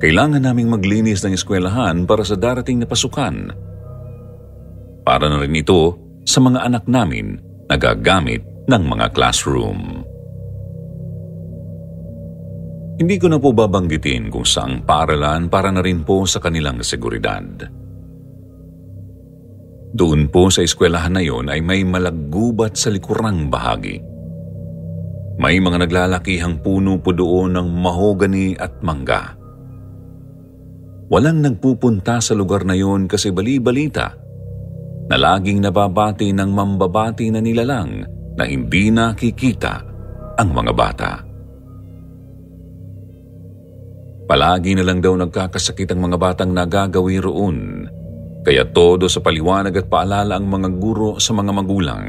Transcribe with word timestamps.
Kailangan 0.05 0.45
naming 0.45 0.69
maglinis 0.69 1.25
ng 1.25 1.33
eskwelahan 1.33 2.05
para 2.05 2.21
sa 2.29 2.37
darating 2.37 2.77
na 2.77 2.85
pasukan 2.85 3.57
para 5.01 5.29
na 5.33 5.41
rin 5.41 5.57
ito 5.57 5.97
sa 6.29 6.45
mga 6.45 6.61
anak 6.61 6.85
namin 6.85 7.41
na 7.69 7.77
gagamit 7.81 8.45
ng 8.69 8.83
mga 8.85 9.17
classroom. 9.17 10.05
Hindi 13.01 13.17
ko 13.17 13.33
na 13.33 13.41
po 13.41 13.57
babanggitin 13.57 14.29
kung 14.29 14.45
saang 14.45 14.85
paaralan 14.85 15.49
para 15.49 15.73
na 15.73 15.81
rin 15.81 16.05
po 16.05 16.29
sa 16.29 16.37
kanilang 16.37 16.85
seguridad. 16.85 17.65
Doon 19.95 20.29
po 20.29 20.53
sa 20.53 20.61
eskwelahan 20.61 21.17
na 21.17 21.25
yon 21.25 21.49
ay 21.49 21.65
may 21.65 21.81
malaggubat 21.81 22.77
sa 22.77 22.93
likurang 22.93 23.49
bahagi. 23.49 24.05
May 25.41 25.65
mga 25.65 25.89
naglalakihang 25.89 26.61
puno 26.61 27.01
po 27.01 27.17
doon 27.17 27.57
ng 27.57 27.69
mahogani 27.73 28.53
at 28.61 28.85
mangga. 28.85 29.44
Walang 31.15 31.47
nagpupunta 31.47 32.19
sa 32.19 32.35
lugar 32.35 32.67
na 32.67 32.75
yon 32.75 33.07
kasi 33.07 33.31
bali-balita 33.31 34.19
na 35.07 35.15
laging 35.15 35.63
nababati 35.63 36.35
ng 36.35 36.51
mambabati 36.51 37.31
na 37.31 37.39
nilalang 37.39 38.03
na 38.35 38.43
hindi 38.43 38.91
nakikita 38.91 39.79
ang 40.35 40.51
mga 40.51 40.73
bata. 40.75 41.11
Palagi 44.27 44.75
na 44.75 44.83
lang 44.83 44.99
daw 44.99 45.15
nagkakasakit 45.15 45.95
ang 45.95 46.11
mga 46.11 46.19
batang 46.19 46.51
nagagawi 46.51 47.23
roon, 47.23 47.87
kaya 48.43 48.67
todo 48.67 49.07
sa 49.07 49.23
paliwanag 49.23 49.71
at 49.71 49.87
paalala 49.87 50.35
ang 50.35 50.51
mga 50.51 50.69
guro 50.83 51.23
sa 51.23 51.31
mga 51.31 51.53
magulang. 51.55 52.05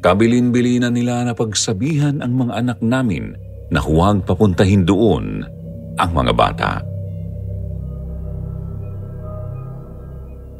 Kabilin-bilinan 0.00 0.96
nila 0.96 1.28
na 1.28 1.36
pagsabihan 1.36 2.24
ang 2.24 2.40
mga 2.40 2.56
anak 2.56 2.78
namin 2.80 3.36
na 3.68 3.84
huwag 3.84 4.24
papuntahin 4.24 4.88
doon 4.88 5.59
ang 5.98 6.10
mga 6.14 6.32
bata. 6.36 6.72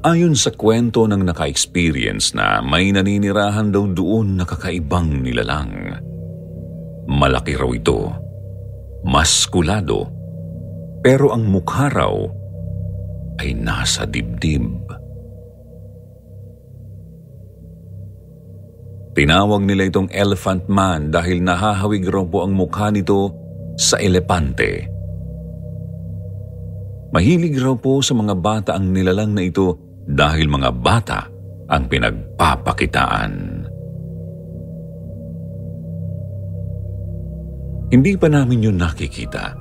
Ayon 0.00 0.32
sa 0.32 0.48
kwento 0.48 1.04
ng 1.04 1.28
naka-experience 1.28 2.32
na 2.32 2.64
may 2.64 2.88
naninirahan 2.88 3.68
daw 3.68 3.84
doon 3.84 4.40
na 4.40 4.48
kakaibang 4.48 5.20
nilalang. 5.20 6.00
Malaki 7.04 7.52
raw 7.52 7.68
ito, 7.68 8.08
maskulado, 9.04 10.08
pero 11.04 11.36
ang 11.36 11.44
mukha 11.44 11.92
raw 11.92 12.16
ay 13.44 13.52
nasa 13.52 14.08
dibdib. 14.08 14.88
Tinawag 19.12 19.68
nila 19.68 19.84
itong 19.84 20.08
Elephant 20.16 20.64
Man 20.64 21.12
dahil 21.12 21.44
nahahawig 21.44 22.08
raw 22.08 22.24
po 22.24 22.48
ang 22.48 22.56
mukha 22.56 22.88
nito 22.88 23.36
sa 23.76 24.00
elepante. 24.00 24.99
Mahilig 27.10 27.58
raw 27.58 27.74
po 27.74 27.98
sa 27.98 28.14
mga 28.14 28.34
bata 28.38 28.70
ang 28.78 28.94
nilalang 28.94 29.34
na 29.34 29.42
ito 29.42 29.74
dahil 30.06 30.46
mga 30.46 30.70
bata 30.78 31.26
ang 31.70 31.90
pinagpapakitaan. 31.90 33.32
Hindi 37.90 38.12
pa 38.14 38.30
namin 38.30 38.70
yun 38.70 38.78
nakikita. 38.78 39.58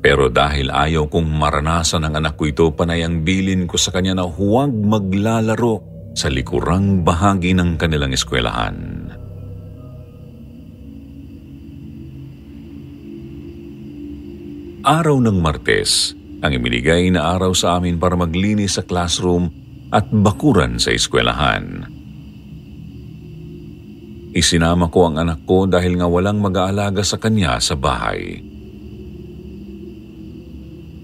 Pero 0.00 0.32
dahil 0.32 0.72
ayaw 0.72 1.12
kong 1.12 1.28
maranasan 1.28 2.08
ng 2.08 2.14
anak 2.16 2.40
ko 2.40 2.48
ito, 2.48 2.72
panay 2.72 3.04
ang 3.04 3.20
bilin 3.20 3.68
ko 3.68 3.76
sa 3.76 3.92
kanya 3.92 4.16
na 4.16 4.24
huwag 4.24 4.72
maglalaro 4.72 5.84
sa 6.16 6.32
likurang 6.32 7.04
bahagi 7.04 7.52
ng 7.52 7.76
kanilang 7.76 8.16
eskwelahan. 8.16 8.89
Araw 14.80 15.20
ng 15.20 15.44
Martes, 15.44 16.16
ang 16.40 16.56
imiligay 16.56 17.12
na 17.12 17.36
araw 17.36 17.52
sa 17.52 17.76
amin 17.76 18.00
para 18.00 18.16
maglinis 18.16 18.80
sa 18.80 18.82
classroom 18.88 19.52
at 19.92 20.08
bakuran 20.08 20.80
sa 20.80 20.96
eskwelahan. 20.96 21.84
Isinama 24.32 24.88
ko 24.88 25.12
ang 25.12 25.20
anak 25.20 25.44
ko 25.44 25.68
dahil 25.68 26.00
nga 26.00 26.08
walang 26.08 26.40
mag-aalaga 26.40 27.04
sa 27.04 27.20
kanya 27.20 27.60
sa 27.60 27.76
bahay. 27.76 28.40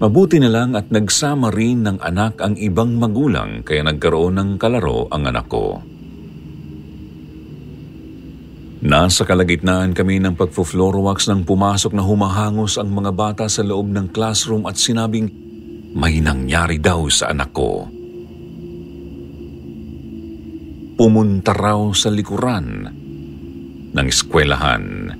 Mabuti 0.01 0.41
na 0.41 0.49
lang 0.49 0.73
at 0.73 0.89
nagsama 0.89 1.53
rin 1.53 1.85
ng 1.85 2.01
anak 2.01 2.41
ang 2.41 2.57
ibang 2.57 2.97
magulang 2.97 3.61
kaya 3.61 3.85
nagkaroon 3.85 4.41
ng 4.41 4.49
kalaro 4.57 5.05
ang 5.13 5.29
anak 5.29 5.45
ko. 5.53 5.85
Nasa 8.77 9.25
kalagitnaan 9.25 9.97
kami 9.97 10.21
ng 10.21 10.37
pagpo-floor 10.37 11.01
wax 11.01 11.25
nang 11.25 11.41
pumasok 11.41 11.97
na 11.97 12.05
humahangos 12.05 12.77
ang 12.77 12.93
mga 12.93 13.09
bata 13.09 13.45
sa 13.49 13.65
loob 13.65 13.89
ng 13.89 14.13
classroom 14.13 14.69
at 14.69 14.77
sinabing 14.77 15.33
may 15.97 16.21
nangyari 16.21 16.77
daw 16.77 17.09
sa 17.09 17.33
anak 17.33 17.49
ko. 17.57 17.89
Pumunta 20.97 21.53
raw 21.57 21.81
sa 21.93 22.13
likuran 22.13 22.67
ng 23.93 24.05
eskwelahan. 24.05 25.13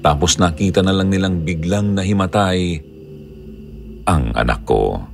Tapos 0.00 0.40
nakita 0.40 0.80
na 0.80 0.96
lang 0.96 1.12
nilang 1.12 1.44
biglang 1.44 1.92
nahimatay 1.92 2.80
ang 4.08 4.32
anak 4.32 4.64
ko. 4.64 5.07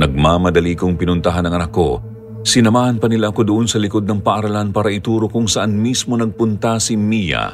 Nagmamadali 0.00 0.72
kong 0.72 0.96
pinuntahan 0.96 1.44
ang 1.44 1.60
anak 1.60 1.76
ko. 1.76 2.00
Sinamahan 2.40 2.96
pa 2.96 3.04
nila 3.04 3.28
ako 3.28 3.44
doon 3.44 3.68
sa 3.68 3.76
likod 3.76 4.08
ng 4.08 4.24
paaralan 4.24 4.72
para 4.72 4.88
ituro 4.88 5.28
kung 5.28 5.44
saan 5.44 5.76
mismo 5.76 6.16
nagpunta 6.16 6.80
si 6.80 6.96
Mia. 6.96 7.52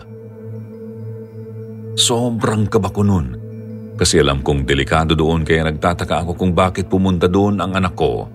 Sobrang 1.99 2.71
kaba 2.71 2.95
ko 2.95 3.03
nun. 3.03 3.35
Kasi 3.99 4.23
alam 4.23 4.47
kong 4.47 4.63
delikado 4.63 5.19
doon 5.19 5.43
kaya 5.43 5.67
nagtataka 5.67 6.23
ako 6.23 6.39
kung 6.39 6.55
bakit 6.55 6.87
pumunta 6.87 7.27
doon 7.27 7.59
ang 7.59 7.75
anak 7.75 7.99
ko. 7.99 8.31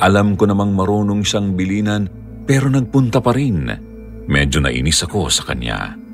Alam 0.00 0.32
ko 0.32 0.48
namang 0.48 0.72
marunong 0.72 1.20
siyang 1.20 1.52
bilinan 1.52 2.08
pero 2.48 2.72
nagpunta 2.72 3.20
pa 3.20 3.36
rin. 3.36 3.68
Medyo 4.24 4.64
nainis 4.64 5.04
ako 5.04 5.28
sa 5.28 5.44
kanya. 5.44 6.07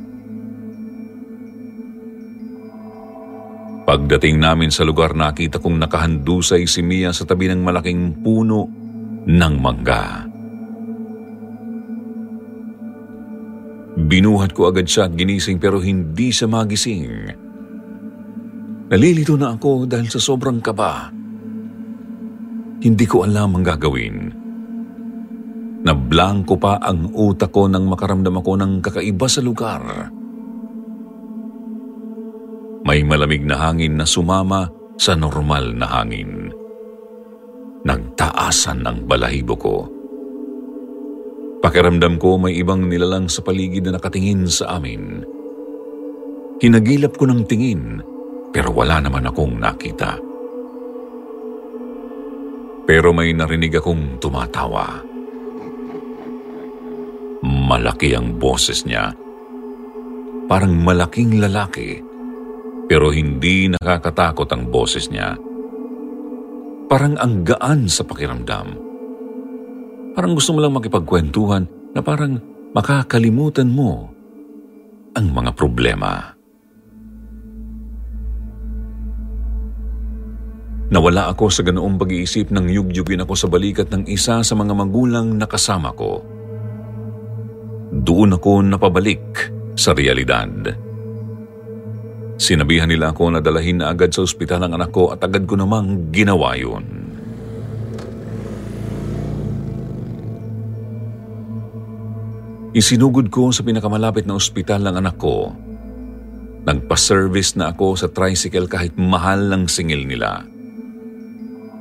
Pagdating 3.84 4.40
namin 4.40 4.72
sa 4.72 4.80
lugar 4.80 5.12
nakita 5.12 5.60
kong 5.60 5.76
nakahandusay 5.76 6.64
si 6.64 6.80
Mia 6.80 7.12
sa 7.12 7.28
tabi 7.28 7.52
ng 7.52 7.60
malaking 7.60 8.24
puno 8.24 8.64
ng 9.28 9.54
mangga. 9.60 10.24
Binuhat 13.94 14.56
ko 14.56 14.72
agad 14.72 14.88
siya 14.88 15.06
at 15.06 15.12
ginising 15.12 15.60
pero 15.60 15.84
hindi 15.84 16.32
siya 16.32 16.48
magising. 16.48 17.04
Nalilito 18.88 19.36
na 19.36 19.52
ako 19.52 19.84
dahil 19.84 20.08
sa 20.08 20.20
sobrang 20.20 20.64
kaba. 20.64 21.12
Hindi 22.80 23.04
ko 23.04 23.28
alam 23.28 23.60
ang 23.60 23.64
gagawin. 23.68 24.16
Nablangko 25.84 26.56
pa 26.56 26.80
ang 26.80 27.12
utak 27.12 27.52
ko 27.52 27.68
nang 27.68 27.84
makaramdam 27.84 28.40
ako 28.40 28.50
ng 28.56 28.72
kakaiba 28.80 29.28
sa 29.28 29.44
lugar. 29.44 30.08
May 32.84 33.00
malamig 33.00 33.40
na 33.48 33.56
hangin 33.56 33.96
na 33.96 34.04
sumama 34.04 34.68
sa 35.00 35.16
normal 35.16 35.72
na 35.72 35.88
hangin. 35.88 36.52
Nagtaasan 37.88 38.84
ang 38.84 39.08
balahibo 39.08 39.56
ko. 39.56 39.76
Pakiramdam 41.64 42.20
ko 42.20 42.36
may 42.36 42.60
ibang 42.60 42.92
nilalang 42.92 43.32
sa 43.32 43.40
paligid 43.40 43.88
na 43.88 43.96
nakatingin 43.96 44.44
sa 44.52 44.76
amin. 44.76 45.24
Hinagilap 46.60 47.16
ko 47.16 47.24
ng 47.24 47.48
tingin 47.48 48.04
pero 48.52 48.68
wala 48.76 49.00
naman 49.00 49.32
akong 49.32 49.56
nakita. 49.56 50.20
Pero 52.84 53.16
may 53.16 53.32
narinig 53.32 53.80
akong 53.80 54.20
tumatawa. 54.20 55.00
Malaki 57.40 58.12
ang 58.12 58.36
boses 58.36 58.84
niya. 58.84 59.16
Parang 60.44 60.76
malaking 60.76 61.40
lalaki 61.40 62.03
pero 62.88 63.08
hindi 63.10 63.72
nakakatakot 63.72 64.48
ang 64.52 64.68
boses 64.68 65.08
niya. 65.08 65.36
Parang 66.88 67.16
ang 67.16 67.42
gaan 67.42 67.88
sa 67.88 68.04
pakiramdam. 68.04 68.76
Parang 70.14 70.32
gusto 70.36 70.54
mo 70.54 70.62
lang 70.62 70.76
makipagkwentuhan 70.76 71.64
na 71.96 72.00
parang 72.04 72.38
makakalimutan 72.76 73.66
mo 73.66 74.12
ang 75.14 75.26
mga 75.32 75.50
problema. 75.56 76.34
Nawala 80.94 81.32
ako 81.32 81.50
sa 81.50 81.66
ganoong 81.66 81.98
pag-iisip 81.98 82.54
nang 82.54 82.70
yugyugin 82.70 83.24
ako 83.24 83.34
sa 83.34 83.50
balikat 83.50 83.90
ng 83.90 84.06
isa 84.06 84.44
sa 84.44 84.54
mga 84.54 84.76
magulang 84.76 85.34
na 85.34 85.48
kasama 85.48 85.90
ko. 85.96 86.22
Doon 87.90 88.38
ako 88.38 88.62
napabalik 88.62 89.50
sa 89.74 89.90
realidad. 89.96 90.83
Sinabihan 92.44 92.84
nila 92.84 93.16
ako 93.16 93.32
na 93.32 93.40
dalahin 93.40 93.80
na 93.80 93.88
agad 93.88 94.12
sa 94.12 94.20
ospital 94.20 94.60
ang 94.60 94.76
anak 94.76 94.92
ko 94.92 95.08
at 95.08 95.24
agad 95.24 95.48
ko 95.48 95.56
namang 95.56 96.12
ginawa 96.12 96.52
yun. 96.52 96.84
Isinugod 102.76 103.32
ko 103.32 103.48
sa 103.48 103.64
pinakamalapit 103.64 104.28
na 104.28 104.36
ospital 104.36 104.84
ng 104.84 104.92
anak 105.00 105.16
ko. 105.16 105.56
Nagpa-service 106.68 107.56
na 107.56 107.72
ako 107.72 107.96
sa 107.96 108.12
tricycle 108.12 108.68
kahit 108.68 108.92
mahal 109.00 109.48
lang 109.48 109.64
singil 109.64 110.04
nila. 110.04 110.44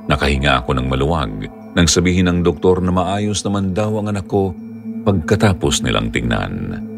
Nakahinga 0.08 0.64
ako 0.64 0.80
ng 0.80 0.86
maluwag 0.88 1.44
nang 1.76 1.88
sabihin 1.92 2.24
ng 2.32 2.40
doktor 2.40 2.80
na 2.80 2.88
maayos 2.88 3.44
naman 3.44 3.76
daw 3.76 4.00
ang 4.00 4.16
anak 4.16 4.24
ko 4.24 4.56
pagkatapos 5.04 5.84
nilang 5.84 6.08
tingnan. 6.08 6.93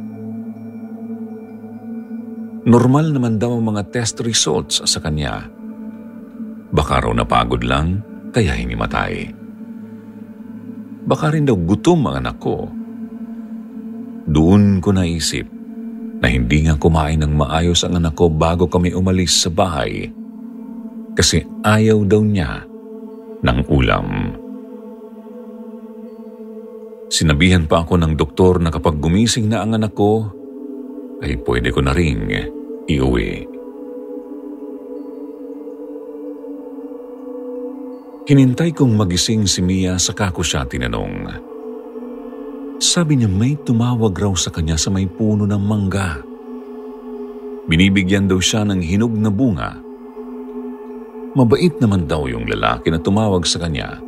Normal 2.66 3.14
naman 3.14 3.38
daw 3.38 3.54
ang 3.54 3.70
mga 3.70 3.94
test 3.94 4.18
results 4.26 4.82
sa 4.82 4.98
kanya. 4.98 5.46
Baka 6.74 6.98
raw 6.98 7.14
napagod 7.14 7.62
lang, 7.62 8.02
kaya 8.34 8.58
hinimatay. 8.58 9.30
Baka 11.06 11.30
rin 11.30 11.46
daw 11.46 11.54
gutom 11.54 12.10
ang 12.10 12.26
anak 12.26 12.42
ko. 12.42 12.66
Doon 14.26 14.82
ko 14.82 14.90
naisip 14.90 15.46
na 16.18 16.26
hindi 16.26 16.66
nga 16.66 16.74
kumain 16.74 17.22
ng 17.22 17.38
maayos 17.38 17.86
ang 17.86 18.02
anak 18.02 18.18
ko 18.18 18.26
bago 18.26 18.66
kami 18.66 18.90
umalis 18.90 19.46
sa 19.46 19.50
bahay 19.54 20.10
kasi 21.14 21.46
ayaw 21.62 22.02
daw 22.02 22.20
niya 22.26 22.66
ng 23.46 23.58
ulam. 23.70 24.34
Sinabihan 27.06 27.64
pa 27.70 27.86
ako 27.86 27.94
ng 27.96 28.12
doktor 28.18 28.58
na 28.58 28.74
kapag 28.74 28.98
gumising 28.98 29.46
na 29.46 29.62
ang 29.62 29.78
anak 29.78 29.94
ko, 29.94 30.35
ay 31.24 31.40
pwede 31.44 31.72
ko 31.72 31.80
na 31.80 31.96
ring 31.96 32.28
iuwi. 32.86 33.56
Hinintay 38.26 38.74
kong 38.74 38.98
magising 38.98 39.46
si 39.46 39.62
Mia 39.62 39.94
sa 40.02 40.10
kako 40.10 40.42
siya 40.42 40.66
tinanong. 40.66 41.30
Sabi 42.82 43.22
niya 43.22 43.30
may 43.30 43.54
tumawag 43.62 44.12
raw 44.18 44.34
sa 44.34 44.50
kanya 44.50 44.74
sa 44.74 44.90
may 44.90 45.06
puno 45.06 45.46
ng 45.46 45.62
mangga. 45.62 46.20
Binibigyan 47.70 48.26
daw 48.26 48.42
siya 48.42 48.66
ng 48.66 48.82
hinog 48.82 49.14
na 49.14 49.30
bunga. 49.30 49.78
Mabait 51.38 51.72
naman 51.78 52.10
daw 52.10 52.26
yung 52.26 52.50
lalaki 52.50 52.90
na 52.90 52.98
tumawag 52.98 53.46
sa 53.46 53.62
kanya. 53.62 54.02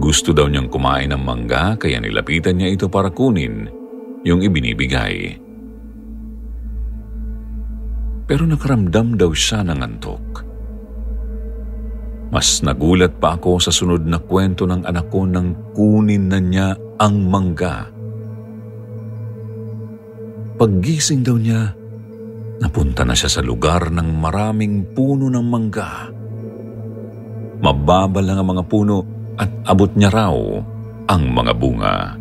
Gusto 0.00 0.32
daw 0.32 0.48
niyang 0.48 0.72
kumain 0.72 1.12
ng 1.12 1.20
mangga 1.20 1.76
kaya 1.76 2.00
nilapitan 2.00 2.56
niya 2.56 2.80
ito 2.80 2.86
para 2.88 3.12
kunin 3.12 3.68
yung 4.24 4.40
ibinibigay 4.40 5.49
pero 8.30 8.46
nakaramdam 8.46 9.18
daw 9.18 9.34
siya 9.34 9.66
ng 9.66 9.80
antok. 9.82 10.26
Mas 12.30 12.62
nagulat 12.62 13.18
pa 13.18 13.34
ako 13.34 13.58
sa 13.58 13.74
sunod 13.74 14.06
na 14.06 14.22
kwento 14.22 14.70
ng 14.70 14.86
anak 14.86 15.10
ko 15.10 15.26
nang 15.26 15.74
kunin 15.74 16.30
na 16.30 16.38
niya 16.38 16.78
ang 17.02 17.26
mangga. 17.26 17.90
Paggising 20.62 21.26
daw 21.26 21.34
niya, 21.34 21.74
napunta 22.62 23.02
na 23.02 23.18
siya 23.18 23.34
sa 23.34 23.42
lugar 23.42 23.90
ng 23.90 24.08
maraming 24.22 24.94
puno 24.94 25.26
ng 25.26 25.46
mangga. 25.50 26.06
Mababa 27.58 28.22
lang 28.22 28.38
ang 28.38 28.54
mga 28.54 28.64
puno 28.70 29.02
at 29.42 29.50
abot 29.66 29.90
niya 29.98 30.14
raw 30.14 30.38
ang 31.10 31.22
mga 31.34 31.52
bunga. 31.58 32.19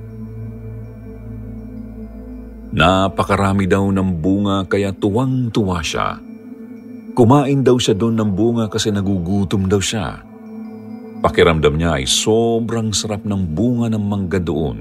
Napakarami 2.70 3.66
daw 3.66 3.90
ng 3.90 4.22
bunga 4.22 4.62
kaya 4.70 4.94
tuwang-tuwa 4.94 5.82
siya. 5.82 6.22
Kumain 7.18 7.66
daw 7.66 7.82
siya 7.82 7.98
doon 7.98 8.16
ng 8.22 8.32
bunga 8.38 8.70
kasi 8.70 8.94
nagugutom 8.94 9.66
daw 9.66 9.82
siya. 9.82 10.22
Pakiramdam 11.20 11.76
niya 11.76 11.98
ay 11.98 12.06
sobrang 12.06 12.94
sarap 12.94 13.26
ng 13.26 13.58
bunga 13.58 13.90
ng 13.90 14.04
mangga 14.06 14.40
doon. 14.40 14.80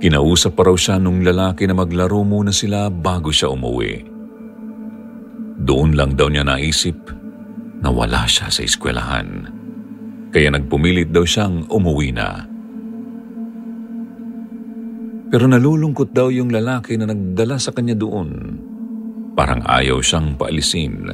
Kinausap 0.00 0.56
pa 0.56 0.68
raw 0.68 0.76
siya 0.76 1.00
nung 1.00 1.24
lalaki 1.24 1.64
na 1.64 1.74
maglaro 1.76 2.24
muna 2.24 2.52
sila 2.52 2.92
bago 2.92 3.32
siya 3.32 3.52
umuwi. 3.52 4.04
Doon 5.60 5.96
lang 5.96 6.16
daw 6.16 6.28
niya 6.28 6.44
naisip 6.44 6.96
na 7.80 7.88
wala 7.88 8.28
siya 8.28 8.48
sa 8.52 8.60
eskwelahan. 8.64 9.48
Kaya 10.30 10.52
nagpumilit 10.52 11.12
daw 11.12 11.24
siyang 11.24 11.68
umuwi 11.68 12.12
na. 12.16 12.49
Pero 15.30 15.46
nalulungkot 15.46 16.10
daw 16.10 16.26
yung 16.26 16.50
lalaki 16.50 16.98
na 16.98 17.06
nagdala 17.06 17.54
sa 17.62 17.70
kanya 17.70 17.94
doon. 17.94 18.58
Parang 19.38 19.62
ayaw 19.62 20.02
siyang 20.02 20.34
paalisin. 20.34 21.06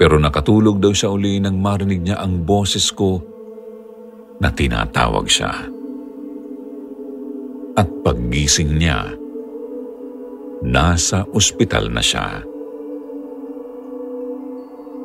Pero 0.00 0.16
nakatulog 0.16 0.80
daw 0.80 0.96
siya 0.96 1.12
uli 1.12 1.36
nang 1.36 1.60
marinig 1.60 2.00
niya 2.00 2.24
ang 2.24 2.48
boses 2.48 2.88
ko 2.92 3.20
na 4.40 4.48
tinatawag 4.48 5.28
siya. 5.28 5.52
At 7.76 7.88
paggising 8.00 8.80
niya, 8.80 9.12
nasa 10.64 11.28
ospital 11.36 11.92
na 11.92 12.00
siya. 12.00 12.40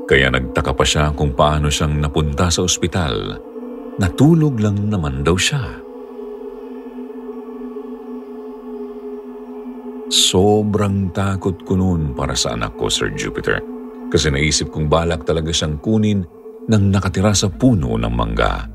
Kaya 0.08 0.28
nagtaka 0.32 0.72
pa 0.76 0.84
siya 0.88 1.12
kung 1.12 1.36
paano 1.36 1.68
siyang 1.68 2.00
napunta 2.00 2.48
sa 2.48 2.64
ospital. 2.64 3.36
Natulog 4.00 4.60
lang 4.64 4.88
naman 4.88 5.24
daw 5.24 5.36
siya. 5.36 5.91
Sobrang 10.12 11.08
takot 11.16 11.56
ko 11.64 11.80
noon 11.80 12.12
para 12.12 12.36
sa 12.36 12.52
anak 12.52 12.76
ko, 12.76 12.92
Sir 12.92 13.16
Jupiter. 13.16 13.64
Kasi 14.12 14.28
naisip 14.28 14.68
kong 14.68 14.92
balak 14.92 15.24
talaga 15.24 15.56
siyang 15.56 15.80
kunin 15.80 16.28
nang 16.68 16.92
nakatira 16.92 17.32
sa 17.32 17.48
puno 17.48 17.96
ng 17.96 18.12
mangga. 18.12 18.68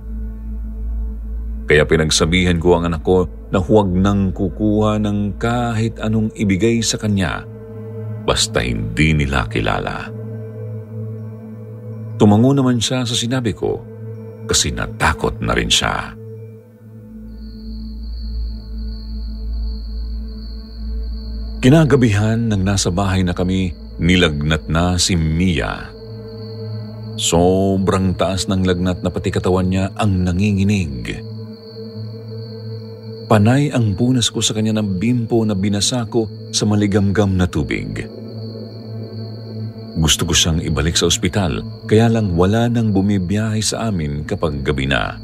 Kaya 1.69 1.85
pinagsabihan 1.85 2.57
ko 2.57 2.81
ang 2.81 2.89
anak 2.89 3.05
ko 3.05 3.29
na 3.53 3.61
huwag 3.61 3.93
nang 3.93 4.33
kukuha 4.33 4.97
ng 4.97 5.37
kahit 5.37 6.01
anong 6.01 6.33
ibigay 6.33 6.81
sa 6.81 6.97
kanya 6.97 7.45
basta 8.25 8.65
hindi 8.65 9.13
nila 9.13 9.45
kilala. 9.53 10.09
Tumango 12.17 12.57
naman 12.57 12.81
siya 12.81 13.05
sa 13.05 13.13
sinabi 13.13 13.53
ko 13.53 13.85
kasi 14.49 14.73
natakot 14.73 15.37
na 15.45 15.53
rin 15.53 15.69
siya. 15.69 16.16
Kinagabihan 21.67 22.47
nang 22.47 22.63
nasa 22.63 22.95
bahay 22.95 23.27
na 23.27 23.35
kami, 23.35 23.75
nilagnat 23.99 24.71
na 24.71 24.95
si 25.03 25.19
Mia. 25.19 25.91
Sobrang 27.19 28.15
taas 28.15 28.47
ng 28.47 28.63
lagnat 28.63 29.03
na 29.03 29.11
pati 29.11 29.35
katawan 29.35 29.67
niya 29.67 29.91
ang 29.99 30.23
nanginginig. 30.23 31.27
Panay 33.27 33.75
ang 33.75 33.99
punas 33.99 34.31
ko 34.31 34.39
sa 34.39 34.55
kanya 34.55 34.79
ng 34.79 35.03
bimpo 35.03 35.43
na 35.43 35.59
binasa 35.59 36.07
ko 36.07 36.31
sa 36.55 36.71
maligamgam 36.71 37.35
na 37.35 37.51
tubig. 37.51 38.07
Gusto 39.99 40.23
ko 40.23 40.39
siyang 40.39 40.63
ibalik 40.63 40.95
sa 40.95 41.11
ospital, 41.11 41.67
kaya 41.91 42.07
lang 42.07 42.39
wala 42.39 42.71
nang 42.71 42.95
bumibiyahe 42.95 43.59
sa 43.59 43.91
amin 43.91 44.23
kapag 44.23 44.63
gabi 44.63 44.87
na. 44.87 45.19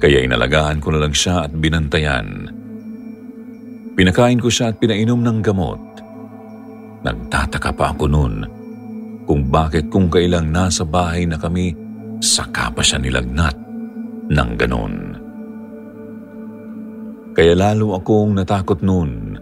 Kaya 0.00 0.24
inalagaan 0.24 0.80
ko 0.80 0.88
na 0.88 1.04
lang 1.04 1.12
siya 1.12 1.44
at 1.44 1.52
binantayan. 1.52 2.63
Pinakain 3.94 4.42
ko 4.42 4.50
siya 4.50 4.74
at 4.74 4.78
pinainom 4.82 5.22
ng 5.22 5.38
gamot. 5.42 5.80
Nagtataka 7.06 7.70
pa 7.74 7.94
ako 7.94 8.06
noon 8.10 8.34
kung 9.24 9.48
bakit 9.48 9.88
kung 9.88 10.12
kailang 10.12 10.52
nasa 10.52 10.84
bahay 10.84 11.24
na 11.24 11.40
kami, 11.40 11.72
saka 12.20 12.68
pa 12.68 12.84
siya 12.84 13.00
nilagnat 13.00 13.56
ng 14.28 14.50
ganon. 14.60 14.94
Kaya 17.34 17.56
lalo 17.56 17.98
akong 17.98 18.36
natakot 18.36 18.84
noon. 18.84 19.40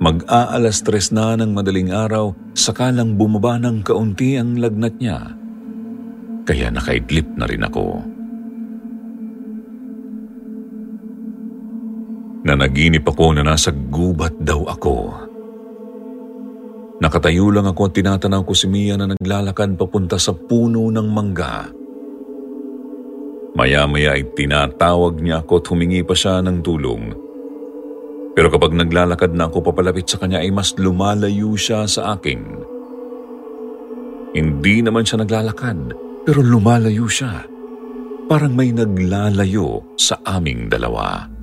Mag-aalas 0.00 0.82
tres 0.82 1.14
na 1.14 1.38
ng 1.38 1.54
madaling 1.54 1.94
araw, 1.94 2.34
saka 2.52 2.90
lang 2.90 3.14
bumaba 3.14 3.56
ng 3.62 3.86
kaunti 3.86 4.34
ang 4.36 4.58
lagnat 4.58 4.98
niya. 4.98 5.18
Kaya 6.44 6.72
nakaidlip 6.74 7.28
na 7.38 7.46
rin 7.46 7.62
ako. 7.62 8.02
Nanaginip 12.40 13.04
ako 13.04 13.36
na 13.36 13.44
nasa 13.44 13.68
gubat 13.68 14.32
daw 14.40 14.64
ako 14.64 15.30
Nakatayo 17.00 17.48
lang 17.48 17.64
ako 17.64 17.88
at 17.88 17.96
tinatanaw 17.96 18.44
ko 18.44 18.52
si 18.52 18.68
Mia 18.68 19.00
na 19.00 19.08
naglalakad 19.08 19.72
papunta 19.80 20.20
sa 20.20 20.36
puno 20.36 20.92
ng 20.92 21.08
mangga. 21.08 21.72
Maya-maya 23.56 24.20
ay 24.20 24.28
tinatawag 24.36 25.24
niya 25.24 25.40
ako 25.40 25.64
at 25.64 25.66
humingi 25.72 26.04
pa 26.04 26.12
siya 26.12 26.44
ng 26.44 26.60
tulong. 26.60 27.16
Pero 28.36 28.52
kapag 28.52 28.76
naglalakad 28.76 29.32
na 29.32 29.48
ako 29.48 29.72
papalapit 29.72 30.12
sa 30.12 30.20
kanya 30.20 30.44
ay 30.44 30.52
mas 30.52 30.76
lumalayo 30.76 31.56
siya 31.56 31.88
sa 31.88 32.20
akin. 32.20 32.40
Hindi 34.36 34.84
naman 34.84 35.02
siya 35.02 35.24
naglalakad 35.24 35.96
pero 36.28 36.44
lumalayo 36.44 37.08
siya. 37.08 37.48
Parang 38.28 38.52
may 38.52 38.76
naglalayo 38.76 39.96
sa 39.96 40.20
aming 40.22 40.68
dalawa. 40.68 41.39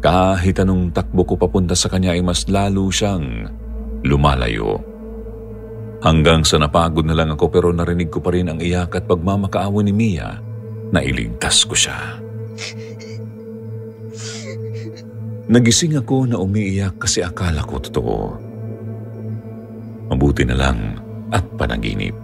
Kahit 0.00 0.56
anong 0.56 0.96
takbo 0.96 1.28
ko 1.28 1.36
papunta 1.36 1.76
sa 1.76 1.92
kanya 1.92 2.16
ay 2.16 2.24
mas 2.24 2.48
lalo 2.48 2.88
siyang 2.88 3.52
lumalayo. 4.00 4.80
Hanggang 6.00 6.40
sa 6.48 6.56
napagod 6.56 7.04
na 7.04 7.12
lang 7.12 7.28
ako 7.36 7.52
pero 7.52 7.68
narinig 7.68 8.08
ko 8.08 8.24
pa 8.24 8.32
rin 8.32 8.48
ang 8.48 8.56
iyak 8.56 8.96
at 8.96 9.04
pagmamakaawa 9.04 9.84
ni 9.84 9.92
Mia 9.92 10.40
na 10.88 11.04
iligtas 11.04 11.68
ko 11.68 11.76
siya. 11.76 12.16
Nagising 15.52 16.00
ako 16.00 16.30
na 16.30 16.40
umiiyak 16.40 16.96
kasi 16.96 17.20
akala 17.20 17.60
ko 17.60 17.76
totoo. 17.76 18.18
Mabuti 20.08 20.48
na 20.48 20.56
lang 20.56 20.96
at 21.28 21.44
panaginip. 21.60 22.16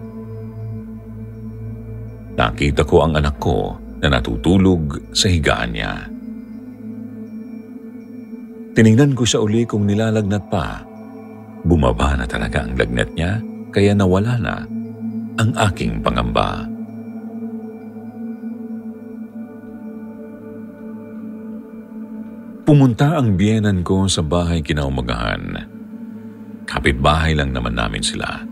Nakita 2.40 2.88
ko 2.88 3.04
ang 3.04 3.20
anak 3.20 3.36
ko 3.36 3.76
na 4.00 4.08
natutulog 4.08 5.12
sa 5.12 5.28
higaan 5.28 5.76
niya. 5.76 6.15
Tiningnan 8.76 9.16
ko 9.16 9.24
siya 9.24 9.40
uli 9.40 9.64
kung 9.64 9.88
nilalagnat 9.88 10.52
pa. 10.52 10.84
Bumaba 11.64 12.12
na 12.12 12.28
talaga 12.28 12.60
ang 12.60 12.76
lagnat 12.76 13.08
niya 13.16 13.40
kaya 13.72 13.96
nawala 13.96 14.36
na 14.36 14.54
ang 15.40 15.50
aking 15.72 16.04
pangamba. 16.04 16.68
Pumunta 22.68 23.16
ang 23.16 23.38
biyenan 23.38 23.80
ko 23.80 24.04
sa 24.12 24.20
bahay 24.20 24.60
kinaumagahan. 24.60 25.56
Kapit-bahay 26.68 27.32
lang 27.32 27.56
naman 27.56 27.78
namin 27.78 28.02
sila. 28.04 28.44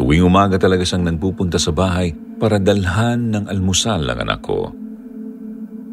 Tuwing 0.00 0.24
umaga 0.24 0.56
talaga 0.56 0.86
siyang 0.86 1.12
nagpupunta 1.12 1.60
sa 1.60 1.74
bahay 1.76 2.14
para 2.40 2.56
dalhan 2.56 3.34
ng 3.34 3.44
almusal 3.52 4.08
ang 4.08 4.18
anak 4.24 4.40
ko. 4.40 4.72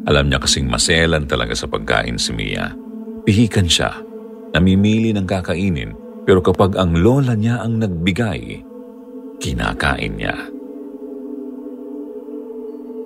Alam 0.08 0.30
niya 0.30 0.40
kasing 0.40 0.70
maselan 0.70 1.26
talaga 1.28 1.52
sa 1.52 1.68
pagkain 1.68 2.16
si 2.16 2.32
Mia. 2.32 2.81
Pihikan 3.22 3.70
siya, 3.70 4.02
namimili 4.50 5.14
ng 5.14 5.26
kakainin, 5.26 5.94
pero 6.26 6.42
kapag 6.42 6.74
ang 6.74 6.98
lola 6.98 7.38
niya 7.38 7.62
ang 7.62 7.78
nagbigay, 7.78 8.62
kinakain 9.38 10.18
niya. 10.18 10.34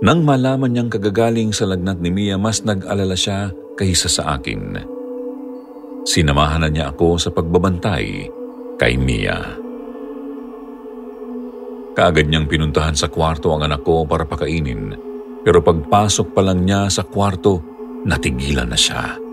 Nang 0.00 0.24
malaman 0.24 0.72
niyang 0.72 0.92
kagagaling 0.92 1.52
sa 1.56 1.68
lagnat 1.68 2.00
ni 2.00 2.12
Mia, 2.12 2.36
mas 2.36 2.60
nag-alala 2.64 3.16
siya 3.16 3.52
kaysa 3.76 4.08
sa 4.08 4.36
akin. 4.36 4.76
Sinamahan 6.04 6.64
na 6.64 6.68
niya 6.68 6.92
ako 6.92 7.16
sa 7.16 7.32
pagbabantay 7.32 8.28
kay 8.76 8.94
Mia. 9.00 9.40
Kaagad 11.96 12.28
niyang 12.28 12.44
pinuntahan 12.44 12.92
sa 12.92 13.08
kwarto 13.08 13.56
ang 13.56 13.64
anak 13.64 13.80
ko 13.84 14.04
para 14.04 14.28
pakainin, 14.28 14.92
pero 15.44 15.64
pagpasok 15.64 16.36
pa 16.36 16.44
lang 16.44 16.68
niya 16.68 16.92
sa 16.92 17.04
kwarto, 17.04 17.64
natigilan 18.04 18.68
na 18.68 18.76
siya. 18.76 19.25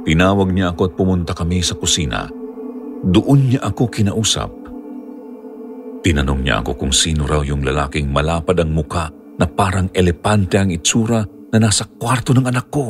Tinawag 0.00 0.48
niya 0.48 0.72
ako 0.72 0.80
at 0.88 0.92
pumunta 0.96 1.32
kami 1.36 1.60
sa 1.60 1.76
kusina. 1.76 2.24
Doon 3.04 3.52
niya 3.52 3.60
ako 3.68 3.88
kinausap. 3.92 4.50
Tinanong 6.00 6.40
niya 6.40 6.64
ako 6.64 6.80
kung 6.80 6.92
sino 6.92 7.28
raw 7.28 7.44
yung 7.44 7.60
lalaking 7.60 8.08
malapad 8.08 8.56
ang 8.56 8.72
muka 8.72 9.12
na 9.36 9.44
parang 9.44 9.92
elepante 9.92 10.56
ang 10.56 10.72
itsura 10.72 11.20
na 11.52 11.58
nasa 11.60 11.84
kwarto 11.84 12.32
ng 12.32 12.46
anak 12.48 12.66
ko. 12.72 12.86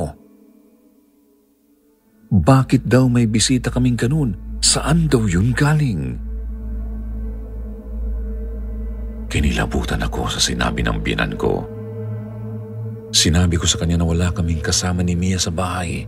Bakit 2.31 2.87
daw 2.87 3.11
may 3.11 3.26
bisita 3.26 3.75
kaming 3.75 3.99
ganun? 3.99 4.62
Saan 4.62 5.11
daw 5.11 5.26
yun 5.26 5.50
galing? 5.50 6.14
Kinilabutan 9.26 10.02
ako 10.07 10.31
sa 10.31 10.38
sinabi 10.38 10.87
ng 10.87 10.99
binan 11.02 11.35
ko. 11.35 11.67
Sinabi 13.11 13.59
ko 13.59 13.67
sa 13.67 13.83
kanya 13.83 13.99
na 13.99 14.07
wala 14.07 14.31
kaming 14.31 14.62
kasama 14.62 15.02
ni 15.02 15.19
Mia 15.19 15.43
sa 15.43 15.50
bahay 15.50 16.07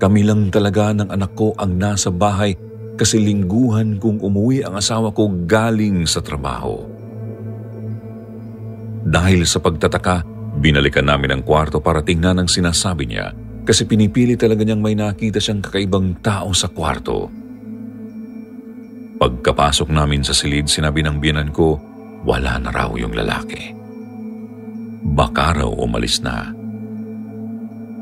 kami 0.00 0.24
lang 0.24 0.48
talaga 0.48 0.96
ng 0.96 1.12
anak 1.12 1.36
ko 1.36 1.52
ang 1.60 1.76
nasa 1.76 2.08
bahay 2.08 2.56
kasi 2.96 3.20
lingguhan 3.20 4.00
kung 4.00 4.16
umuwi 4.16 4.64
ang 4.64 4.80
asawa 4.80 5.12
ko 5.12 5.28
galing 5.44 6.08
sa 6.08 6.24
trabaho. 6.24 6.88
Dahil 9.04 9.44
sa 9.44 9.60
pagtataka, 9.60 10.24
binalikan 10.56 11.04
namin 11.04 11.36
ang 11.36 11.42
kwarto 11.44 11.84
para 11.84 12.00
tingnan 12.00 12.40
ang 12.40 12.48
sinasabi 12.48 13.12
niya 13.12 13.36
kasi 13.68 13.84
pinipili 13.84 14.40
talaga 14.40 14.64
niyang 14.64 14.80
may 14.80 14.96
nakita 14.96 15.36
siyang 15.36 15.60
kakaibang 15.60 16.16
tao 16.24 16.48
sa 16.56 16.72
kwarto. 16.72 17.28
Pagkapasok 19.20 19.92
namin 19.92 20.24
sa 20.24 20.32
silid, 20.32 20.64
sinabi 20.64 21.04
ng 21.04 21.20
biyanan 21.20 21.52
ko, 21.52 21.76
wala 22.24 22.56
na 22.56 22.72
raw 22.72 22.88
yung 22.96 23.12
lalaki. 23.12 23.76
Baka 25.12 25.60
raw 25.60 25.68
umalis 25.68 26.24
na. 26.24 26.59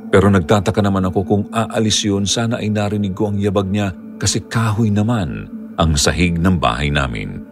Pero 0.09 0.33
nagtataka 0.33 0.81
naman 0.81 1.05
ako 1.09 1.21
kung 1.25 1.45
aalis 1.53 2.01
yun, 2.05 2.25
sana 2.25 2.65
ay 2.65 2.73
narinig 2.73 3.13
ko 3.13 3.29
ang 3.29 3.37
yabag 3.37 3.69
niya 3.69 3.93
kasi 4.17 4.41
kahoy 4.49 4.89
naman 4.89 5.47
ang 5.77 5.93
sahig 5.95 6.41
ng 6.41 6.57
bahay 6.57 6.89
namin. 6.89 7.45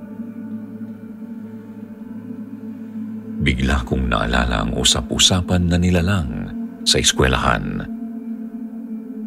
Bigla 3.44 3.84
kong 3.84 4.08
naalala 4.08 4.66
ang 4.66 4.72
usap-usapan 4.74 5.68
na 5.68 5.76
nilalang 5.76 6.50
sa 6.82 6.96
eskwelahan. 6.96 7.84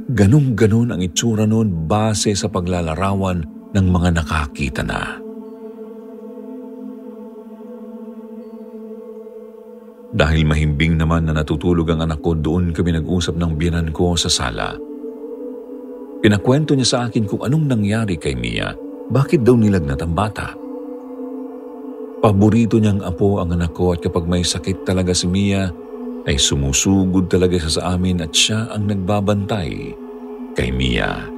Ganong-ganon 0.10 0.98
ang 0.98 1.02
itsura 1.06 1.46
noon 1.46 1.86
base 1.86 2.34
sa 2.34 2.50
paglalarawan 2.50 3.46
ng 3.78 3.86
mga 3.86 4.10
nakakita 4.18 4.82
na. 4.82 5.29
Dahil 10.10 10.42
mahimbing 10.42 10.98
naman 10.98 11.30
na 11.30 11.38
natutulog 11.38 11.86
ang 11.94 12.02
anak 12.02 12.26
ko, 12.26 12.34
doon 12.34 12.74
kami 12.74 12.98
nag-usap 12.98 13.38
ng 13.38 13.54
biyanan 13.54 13.94
ko 13.94 14.18
sa 14.18 14.26
sala. 14.26 14.74
Pinakwento 16.20 16.74
niya 16.74 16.88
sa 16.90 17.00
akin 17.06 17.30
kung 17.30 17.46
anong 17.46 17.70
nangyari 17.70 18.18
kay 18.18 18.34
Mia, 18.34 18.74
bakit 19.14 19.46
daw 19.46 19.54
nilagnat 19.54 20.02
ang 20.02 20.14
bata. 20.18 20.58
Paborito 22.20 22.76
niyang 22.82 23.06
apo 23.06 23.40
ang 23.40 23.56
anak 23.56 23.72
ko 23.72 23.96
at 23.96 24.04
kapag 24.04 24.28
may 24.28 24.44
sakit 24.44 24.84
talaga 24.84 25.16
si 25.16 25.30
Mia, 25.30 25.72
ay 26.28 26.36
sumusugod 26.36 27.32
talaga 27.32 27.56
siya 27.56 27.72
sa 27.80 27.84
amin 27.96 28.20
at 28.20 28.34
siya 28.36 28.68
ang 28.74 28.90
nagbabantay 28.90 29.96
kay 30.58 30.70
Mia. 30.74 31.32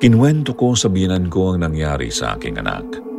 Kinwento 0.00 0.52
ko 0.56 0.72
sa 0.76 0.92
biyanan 0.92 1.28
ko 1.32 1.54
ang 1.54 1.64
nangyari 1.64 2.08
sa 2.12 2.36
aking 2.36 2.60
anak. 2.60 3.09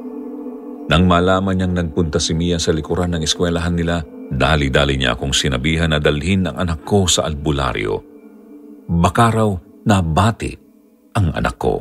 Nang 0.92 1.08
malaman 1.08 1.56
niyang 1.56 1.72
nagpunta 1.72 2.20
si 2.20 2.36
Mia 2.36 2.60
sa 2.60 2.76
likuran 2.76 3.16
ng 3.16 3.24
eskwelahan 3.24 3.72
nila, 3.80 4.04
dali-dali 4.28 5.00
niya 5.00 5.16
akong 5.16 5.32
sinabihan 5.32 5.88
na 5.88 6.04
dalhin 6.04 6.44
ang 6.44 6.60
anak 6.60 6.84
ko 6.84 7.08
sa 7.08 7.24
albularyo. 7.24 7.96
Baka 8.92 9.26
raw 9.32 9.48
nabati 9.88 10.52
ang 11.16 11.32
anak 11.32 11.56
ko. 11.56 11.80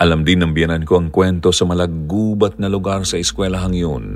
Alam 0.00 0.24
din 0.24 0.48
ng 0.48 0.56
biyanan 0.56 0.88
ko 0.88 0.96
ang 0.96 1.12
kwento 1.12 1.52
sa 1.52 1.68
malagubat 1.68 2.56
na 2.56 2.72
lugar 2.72 3.04
sa 3.04 3.20
eskwelahang 3.20 3.76
yun. 3.76 4.06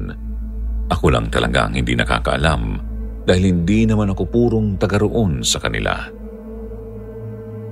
Ako 0.88 1.12
lang 1.12 1.28
talaga 1.28 1.68
ang 1.68 1.76
hindi 1.76 1.92
nakakaalam 1.92 2.80
dahil 3.28 3.52
hindi 3.52 3.84
naman 3.84 4.16
ako 4.16 4.32
purong 4.32 4.80
taga 4.80 5.04
roon 5.04 5.44
sa 5.44 5.60
kanila. 5.60 6.08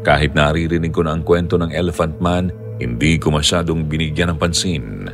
Kahit 0.04 0.37
naririnig 0.37 0.92
ko 0.92 1.08
na 1.08 1.16
ang 1.16 1.25
kwento 1.25 1.56
ng 1.56 1.73
Elephant 1.73 2.20
Man, 2.20 2.52
hindi 2.76 3.16
ko 3.16 3.33
masyadong 3.33 3.88
binigyan 3.88 4.37
ng 4.37 4.38
pansin. 4.40 5.09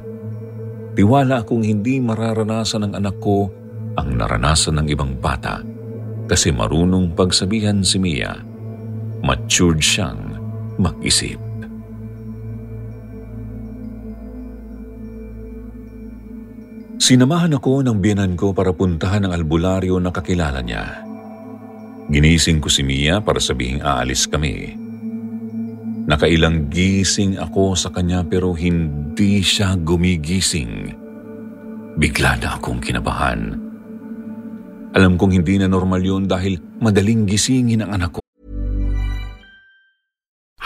Tiwala 0.92 1.47
akong 1.47 1.62
hindi 1.62 2.02
mararanasan 2.02 2.90
ng 2.90 2.92
anak 2.99 3.16
ko 3.23 3.49
ang 3.97 4.19
naranasan 4.19 4.83
ng 4.83 4.87
ibang 4.90 5.14
bata 5.16 5.62
kasi 6.26 6.50
marunong 6.50 7.14
pagsabihan 7.14 7.81
si 7.87 8.02
Mia. 8.02 8.35
Matured 9.23 9.78
siyang 9.78 10.35
mag-isip. 10.83 11.38
Sinamahan 17.02 17.54
ako 17.59 17.83
ng 17.83 17.99
biyanan 17.99 18.35
ko 18.38 18.54
para 18.54 18.71
puntahan 18.71 19.26
ang 19.26 19.35
albularyo 19.35 19.99
na 20.02 20.14
kakilala 20.14 20.62
niya. 20.62 21.02
Ginising 22.11 22.59
ko 22.59 22.66
si 22.71 22.83
Mia 22.83 23.23
para 23.23 23.38
sabihing 23.38 23.83
aalis 23.83 24.26
kami. 24.26 24.81
Nakailang 26.02 26.66
gising 26.66 27.38
ako 27.38 27.78
sa 27.78 27.87
kanya 27.94 28.26
pero 28.26 28.50
hindi 28.59 29.38
siya 29.38 29.78
gumigising. 29.78 30.99
Bigla 31.94 32.42
na 32.42 32.59
akong 32.59 32.82
kinabahan. 32.82 33.54
Alam 34.92 35.14
kong 35.14 35.32
hindi 35.38 35.62
na 35.62 35.71
normal 35.71 36.02
yun 36.02 36.26
dahil 36.26 36.59
madaling 36.82 37.25
gisingin 37.25 37.87
ang 37.87 37.94
anak 37.94 38.18
ko. 38.18 38.21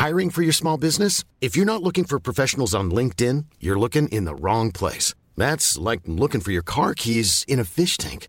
Hiring 0.00 0.32
for 0.32 0.40
your 0.40 0.56
small 0.56 0.80
business? 0.80 1.24
If 1.44 1.52
you're 1.52 1.68
not 1.68 1.82
looking 1.82 2.08
for 2.08 2.16
professionals 2.16 2.72
on 2.72 2.88
LinkedIn, 2.88 3.46
you're 3.60 3.78
looking 3.78 4.08
in 4.08 4.24
the 4.24 4.34
wrong 4.38 4.72
place. 4.72 5.12
That's 5.36 5.76
like 5.76 6.00
looking 6.08 6.40
for 6.40 6.50
your 6.50 6.64
car 6.64 6.94
keys 6.96 7.44
in 7.44 7.60
a 7.60 7.66
fish 7.66 8.00
tank. 8.00 8.28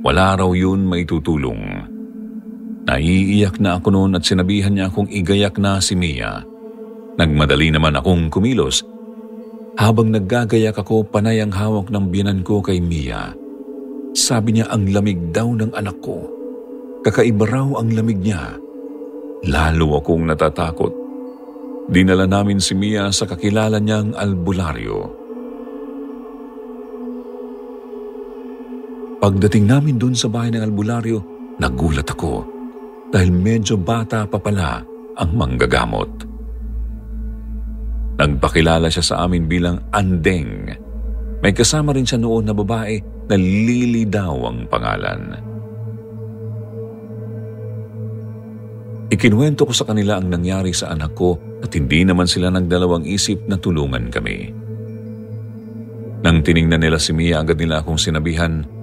Wala 0.00 0.32
raw 0.40 0.50
yun 0.56 0.88
may 0.88 1.04
tutulong. 1.04 1.60
Naiiyak 2.88 3.60
na 3.60 3.76
ako 3.76 3.88
noon 3.92 4.16
at 4.16 4.24
sinabihan 4.24 4.72
niya 4.72 4.88
akong 4.88 5.12
igayak 5.12 5.60
na 5.60 5.76
si 5.78 5.92
Mia. 5.92 6.40
Nagmadali 7.20 7.68
naman 7.68 8.00
akong 8.00 8.32
kumilos. 8.32 8.80
Habang 9.76 10.08
naggagayak 10.08 10.74
ako, 10.80 11.04
panay 11.04 11.44
ang 11.44 11.52
hawak 11.52 11.92
ng 11.92 12.08
biyanan 12.08 12.40
ko 12.40 12.64
kay 12.64 12.80
Mia. 12.80 13.36
Sabi 14.16 14.56
niya 14.56 14.72
ang 14.72 14.88
lamig 14.88 15.30
daw 15.30 15.52
ng 15.52 15.76
anak 15.76 16.00
ko. 16.00 16.24
Kakaiba 17.04 17.44
raw 17.44 17.68
ang 17.76 17.92
lamig 17.92 18.18
niya. 18.24 18.56
Lalo 19.46 20.00
akong 20.00 20.24
natatakot. 20.24 20.92
Dinala 21.92 22.24
namin 22.24 22.58
si 22.58 22.72
Mia 22.72 23.12
sa 23.12 23.28
kakilala 23.28 23.76
niyang 23.76 24.16
albularyo. 24.16 25.19
Pagdating 29.20 29.68
namin 29.68 30.00
dun 30.00 30.16
sa 30.16 30.32
bahay 30.32 30.48
ng 30.48 30.64
albularyo, 30.64 31.20
nagulat 31.60 32.08
ako 32.08 32.40
dahil 33.12 33.28
medyo 33.28 33.76
bata 33.76 34.24
pa 34.24 34.40
pala 34.40 34.80
ang 35.20 35.30
manggagamot. 35.36 36.08
Nagpakilala 38.16 38.88
siya 38.88 39.04
sa 39.04 39.14
amin 39.28 39.44
bilang 39.44 39.76
Andeng. 39.92 40.72
May 41.44 41.52
kasama 41.52 41.92
rin 41.92 42.08
siya 42.08 42.16
noon 42.16 42.48
na 42.48 42.56
babae 42.56 42.96
na 43.28 43.36
Lily 43.36 44.08
daw 44.08 44.40
ang 44.44 44.64
pangalan. 44.68 45.36
Ikinuwento 49.12 49.68
ko 49.68 49.72
sa 49.76 49.84
kanila 49.84 50.16
ang 50.16 50.32
nangyari 50.32 50.72
sa 50.72 50.96
anak 50.96 51.12
ko 51.12 51.36
at 51.60 51.68
hindi 51.76 52.08
naman 52.08 52.24
sila 52.24 52.48
nagdalawang 52.48 53.04
isip 53.04 53.44
na 53.44 53.60
tulungan 53.60 54.08
kami. 54.08 54.48
Nang 56.24 56.40
tiningnan 56.40 56.80
nila 56.80 56.96
si 56.96 57.12
Mia 57.12 57.40
agad 57.40 57.60
nila 57.60 57.80
akong 57.84 58.00
sinabihan 58.00 58.79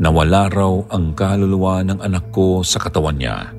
na 0.00 0.08
wala 0.08 0.48
raw 0.48 0.80
ang 0.88 1.12
kaluluwa 1.12 1.84
ng 1.84 2.00
anak 2.00 2.32
ko 2.32 2.64
sa 2.64 2.80
katawan 2.80 3.20
niya. 3.20 3.52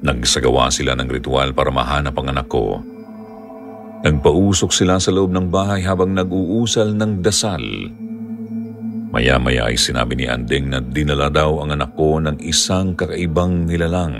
Nagsagawa 0.00 0.72
sila 0.72 0.96
ng 0.96 1.12
ritual 1.12 1.52
para 1.52 1.68
mahanap 1.68 2.16
ang 2.16 2.32
anak 2.32 2.48
ko. 2.48 2.80
Nagpausok 4.00 4.72
sila 4.72 4.96
sa 4.96 5.12
loob 5.12 5.34
ng 5.34 5.52
bahay 5.52 5.84
habang 5.84 6.16
nag-uusal 6.16 6.96
ng 6.96 7.20
dasal. 7.20 7.60
Maya-maya 9.12 9.68
ay 9.68 9.76
sinabi 9.76 10.16
ni 10.16 10.24
Andeng 10.28 10.72
na 10.72 10.78
dinala 10.80 11.28
daw 11.28 11.60
ang 11.64 11.76
anak 11.76 11.92
ko 11.96 12.16
ng 12.22 12.40
isang 12.40 12.96
kakaibang 12.96 13.68
nilalang. 13.68 14.14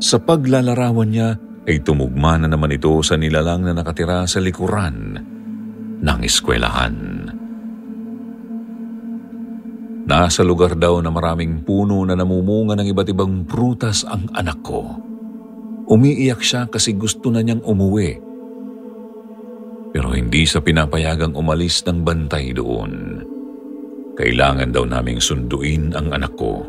Sa 0.00 0.20
paglalarawan 0.20 1.08
niya 1.08 1.28
ay 1.66 1.82
tumugma 1.82 2.36
na 2.40 2.46
naman 2.46 2.72
ito 2.72 2.94
sa 3.02 3.18
nilalang 3.18 3.64
na 3.66 3.74
nakatira 3.74 4.28
sa 4.28 4.38
likuran 4.38 5.35
ng 6.00 6.18
eskwelahan. 6.24 6.96
Nasa 10.06 10.46
lugar 10.46 10.78
daw 10.78 11.02
na 11.02 11.10
maraming 11.10 11.66
puno 11.66 12.06
na 12.06 12.14
namumunga 12.14 12.78
ng 12.78 12.86
iba't 12.94 13.10
ibang 13.10 13.42
prutas 13.42 14.06
ang 14.06 14.30
anak 14.38 14.62
ko. 14.62 14.86
Umiiyak 15.90 16.38
siya 16.42 16.70
kasi 16.70 16.94
gusto 16.94 17.34
na 17.34 17.42
niyang 17.42 17.62
umuwi. 17.66 18.22
Pero 19.90 20.14
hindi 20.14 20.46
sa 20.46 20.62
pinapayagang 20.62 21.34
umalis 21.34 21.82
ng 21.90 22.06
bantay 22.06 22.54
doon. 22.54 23.22
Kailangan 24.14 24.70
daw 24.70 24.86
naming 24.86 25.18
sunduin 25.18 25.90
ang 25.98 26.14
anak 26.14 26.38
ko. 26.38 26.62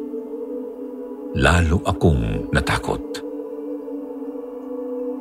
Lalo 1.38 1.78
akong 1.86 2.50
natakot. 2.50 3.22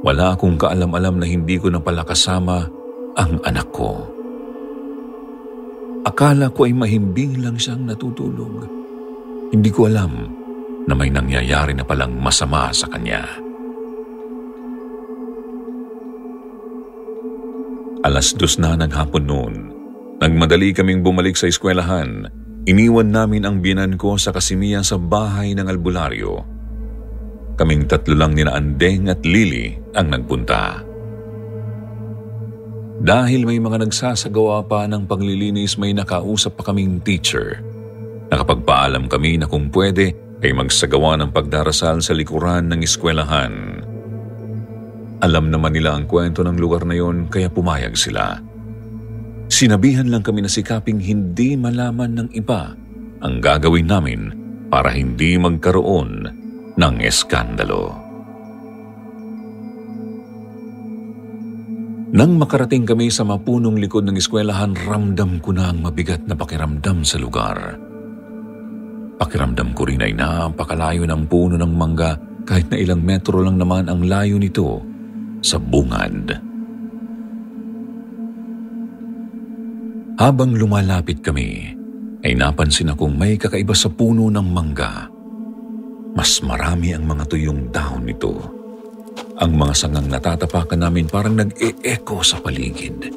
Wala 0.00 0.32
akong 0.32 0.56
kaalam-alam 0.56 1.20
na 1.20 1.26
hindi 1.28 1.60
ko 1.60 1.68
na 1.68 1.84
pala 1.84 2.00
kasama 2.06 2.64
ang 3.16 3.40
anak 3.48 3.72
ko. 3.72 4.04
Akala 6.06 6.52
ko 6.52 6.68
ay 6.68 6.76
mahimbing 6.76 7.42
lang 7.42 7.56
siyang 7.58 7.88
natutulog. 7.88 8.68
Hindi 9.50 9.70
ko 9.72 9.90
alam 9.90 10.12
na 10.86 10.94
may 10.94 11.10
nangyayari 11.10 11.74
na 11.74 11.82
palang 11.82 12.14
masama 12.14 12.70
sa 12.70 12.86
kanya. 12.86 13.26
Alas 18.06 18.38
dos 18.38 18.54
na 18.62 18.78
ng 18.78 18.92
hapon 18.94 19.24
noon. 19.26 19.54
Nagmadali 20.22 20.70
kaming 20.70 21.02
bumalik 21.02 21.34
sa 21.34 21.50
eskwelahan. 21.50 22.30
Iniwan 22.70 23.10
namin 23.10 23.42
ang 23.42 23.58
biyanan 23.58 23.98
ko 23.98 24.14
sa 24.14 24.30
kasimiya 24.30 24.86
sa 24.86 24.94
bahay 24.94 25.58
ng 25.58 25.66
albularyo. 25.66 26.46
Kaming 27.58 27.90
tatlo 27.90 28.14
lang 28.14 28.38
nina 28.38 28.54
Andeng 28.54 29.10
at 29.10 29.26
Lily 29.26 29.74
ang 29.98 30.14
nagpunta. 30.14 30.85
Dahil 32.96 33.44
may 33.44 33.60
mga 33.60 33.84
nagsasagawa 33.84 34.64
pa 34.64 34.88
ng 34.88 35.04
paglilinis 35.04 35.76
may 35.76 35.92
nakausap 35.92 36.56
pa 36.56 36.72
kaming 36.72 37.00
teacher. 37.04 37.60
Nakapagpaalam 38.32 39.06
kami 39.06 39.38
na 39.40 39.46
kung 39.46 39.68
pwede 39.70 40.16
ay 40.40 40.52
magsagawa 40.52 41.20
ng 41.20 41.30
pagdarasal 41.32 42.00
sa 42.00 42.12
likuran 42.16 42.72
ng 42.72 42.80
eskwelahan. 42.82 43.84
Alam 45.24 45.48
naman 45.48 45.72
nila 45.72 45.96
ang 45.96 46.04
kwento 46.04 46.44
ng 46.44 46.56
lugar 46.60 46.84
na 46.84 46.96
yon 46.96 47.28
kaya 47.32 47.48
pumayag 47.48 47.96
sila. 47.96 48.36
Sinabihan 49.46 50.08
lang 50.10 50.20
kami 50.20 50.44
na 50.44 50.50
sikaping 50.50 51.00
hindi 51.00 51.56
malaman 51.56 52.12
ng 52.20 52.28
iba 52.36 52.74
ang 53.24 53.40
gagawin 53.40 53.88
namin 53.88 54.20
para 54.68 54.92
hindi 54.92 55.40
magkaroon 55.40 56.28
ng 56.76 56.94
eskandalo. 57.00 58.05
Nang 62.16 62.40
makarating 62.40 62.88
kami 62.88 63.12
sa 63.12 63.28
mapunong 63.28 63.76
likod 63.76 64.08
ng 64.08 64.16
eskwelahan, 64.16 64.72
ramdam 64.72 65.36
ko 65.36 65.52
na 65.52 65.68
ang 65.68 65.84
mabigat 65.84 66.24
na 66.24 66.32
pakiramdam 66.32 67.04
sa 67.04 67.20
lugar. 67.20 67.76
Pakiramdam 69.20 69.76
ko 69.76 69.84
rin 69.84 70.00
ay 70.00 70.16
napakalayo 70.16 71.04
ng 71.04 71.28
puno 71.28 71.60
ng 71.60 71.72
mangga 71.76 72.16
kahit 72.48 72.72
na 72.72 72.80
ilang 72.80 73.04
metro 73.04 73.44
lang 73.44 73.60
naman 73.60 73.92
ang 73.92 74.00
layo 74.08 74.40
nito 74.40 74.80
sa 75.44 75.60
bungad. 75.60 76.40
Habang 80.16 80.56
lumalapit 80.56 81.20
kami, 81.20 81.76
ay 82.24 82.32
napansin 82.32 82.96
akong 82.96 83.12
may 83.12 83.36
kakaiba 83.36 83.76
sa 83.76 83.92
puno 83.92 84.32
ng 84.32 84.48
mangga. 84.48 85.04
Mas 86.16 86.40
marami 86.40 86.96
ang 86.96 87.04
mga 87.04 87.28
tuyong 87.28 87.68
dahon 87.68 88.08
nito. 88.08 88.55
Ang 89.36 89.52
mga 89.52 89.74
sangang 89.76 90.08
natatapakan 90.08 90.80
namin 90.80 91.12
parang 91.12 91.36
nag-e-echo 91.36 92.24
sa 92.24 92.40
paligid. 92.40 93.12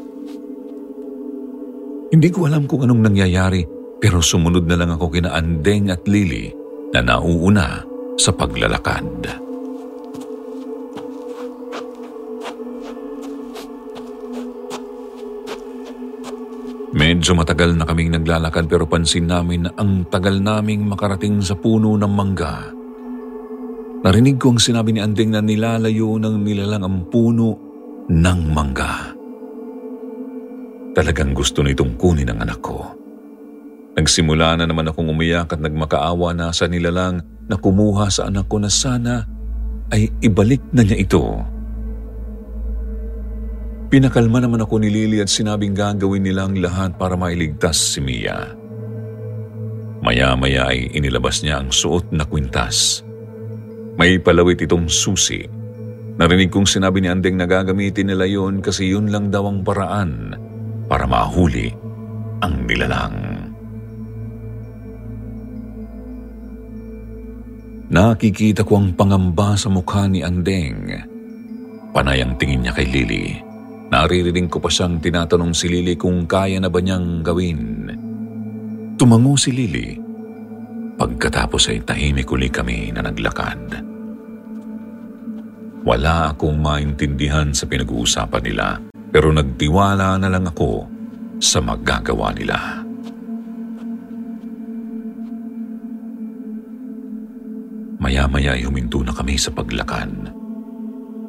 Hindi 2.10 2.28
ko 2.34 2.44
alam 2.44 2.68
kung 2.68 2.84
anong 2.84 3.08
nangyayari 3.08 3.64
pero 4.04 4.20
sumunod 4.20 4.68
na 4.68 4.76
lang 4.76 4.92
ako 4.92 5.06
kina 5.16 5.32
Andeng 5.32 5.94
at 5.94 6.04
Lily 6.10 6.52
na 6.92 7.00
nauuna 7.06 7.84
sa 8.20 8.36
paglalakad. 8.36 9.32
Medyo 16.90 17.32
matagal 17.38 17.78
na 17.80 17.88
kaming 17.88 18.12
naglalakad 18.12 18.68
pero 18.68 18.84
pansin 18.90 19.30
namin 19.30 19.70
na 19.70 19.72
ang 19.78 20.04
tagal 20.10 20.42
naming 20.42 20.84
makarating 20.84 21.40
sa 21.40 21.56
puno 21.56 21.96
ng 21.96 22.12
mangga. 22.12 22.79
Narinig 24.00 24.40
ko 24.40 24.56
ang 24.56 24.62
sinabi 24.64 24.96
ni 24.96 25.04
Anding 25.04 25.36
na 25.36 25.44
nilalayo 25.44 26.16
ng 26.16 26.36
nilalang 26.40 26.84
ang 26.88 26.98
puno 27.12 27.50
ng 28.08 28.40
mangga. 28.50 29.12
Talagang 30.96 31.36
gusto 31.36 31.60
nitong 31.60 32.00
kunin 32.00 32.32
ang 32.32 32.40
anak 32.40 32.60
ko. 32.64 32.96
Nagsimula 34.00 34.56
na 34.56 34.66
naman 34.66 34.88
akong 34.88 35.12
umiyak 35.12 35.52
at 35.52 35.60
nagmakaawa 35.60 36.32
na 36.32 36.56
sa 36.56 36.72
nilalang 36.72 37.20
na 37.52 37.56
kumuha 37.60 38.08
sa 38.08 38.32
anak 38.32 38.48
ko 38.48 38.58
na 38.64 38.72
sana 38.72 39.28
ay 39.92 40.08
ibalik 40.24 40.64
na 40.72 40.86
niya 40.86 41.02
ito 41.02 41.44
Pinakalma 43.90 44.38
naman 44.38 44.62
ako 44.62 44.86
ni 44.86 44.94
Lily 44.94 45.18
at 45.18 45.34
sinabing 45.34 45.74
gagawin 45.74 46.22
nilang 46.22 46.54
lahat 46.62 46.94
para 47.02 47.18
mailigtas 47.18 47.98
si 47.98 47.98
Mia. 47.98 48.54
Maya-maya 50.06 50.70
ay 50.70 50.94
inilabas 50.94 51.42
niya 51.42 51.58
ang 51.58 51.74
suot 51.74 52.14
na 52.14 52.22
kwintas. 52.22 53.02
May 54.00 54.16
palawit 54.16 54.64
itong 54.64 54.88
susi. 54.88 55.44
Narinig 56.16 56.48
kong 56.48 56.64
sinabi 56.64 57.04
ni 57.04 57.12
Andeng 57.12 57.36
na 57.36 57.44
gagamitin 57.44 58.08
nila 58.08 58.24
yon 58.24 58.64
kasi 58.64 58.96
yun 58.96 59.12
lang 59.12 59.28
daw 59.28 59.44
ang 59.44 59.60
paraan 59.60 60.40
para 60.88 61.04
mahuli 61.04 61.68
ang 62.40 62.64
nilalang. 62.64 63.20
Nakikita 67.92 68.64
ko 68.64 68.80
ang 68.80 68.96
pangamba 68.96 69.60
sa 69.60 69.68
mukha 69.68 70.08
ni 70.08 70.24
Andeng. 70.24 70.96
Panay 71.92 72.24
ang 72.24 72.40
tingin 72.40 72.64
niya 72.64 72.72
kay 72.72 72.88
Lily. 72.88 73.36
Naririnig 73.92 74.48
ko 74.48 74.64
pa 74.64 74.72
siyang 74.72 75.04
tinatanong 75.04 75.52
si 75.52 75.68
Lily 75.68 76.00
kung 76.00 76.24
kaya 76.24 76.56
na 76.64 76.72
ba 76.72 76.80
niyang 76.80 77.20
gawin. 77.20 77.92
Tumango 78.96 79.36
si 79.36 79.52
Lily. 79.52 80.00
Pagkatapos 80.96 81.68
ay 81.68 81.84
tahimik 81.84 82.32
uli 82.32 82.48
kami 82.48 82.96
na 82.96 83.04
naglakad. 83.04 83.89
Wala 85.88 86.36
akong 86.36 86.60
maintindihan 86.60 87.56
sa 87.56 87.64
pinag-uusapan 87.64 88.44
nila 88.44 88.68
pero 89.10 89.34
nagtiwala 89.34 90.20
na 90.22 90.30
lang 90.30 90.46
ako 90.46 90.86
sa 91.40 91.64
magagawa 91.64 92.36
nila. 92.36 92.84
Maya-maya 98.00 98.56
ay 98.56 98.64
huminto 98.64 99.04
na 99.04 99.12
kami 99.12 99.36
sa 99.36 99.52
paglakad. 99.52 100.32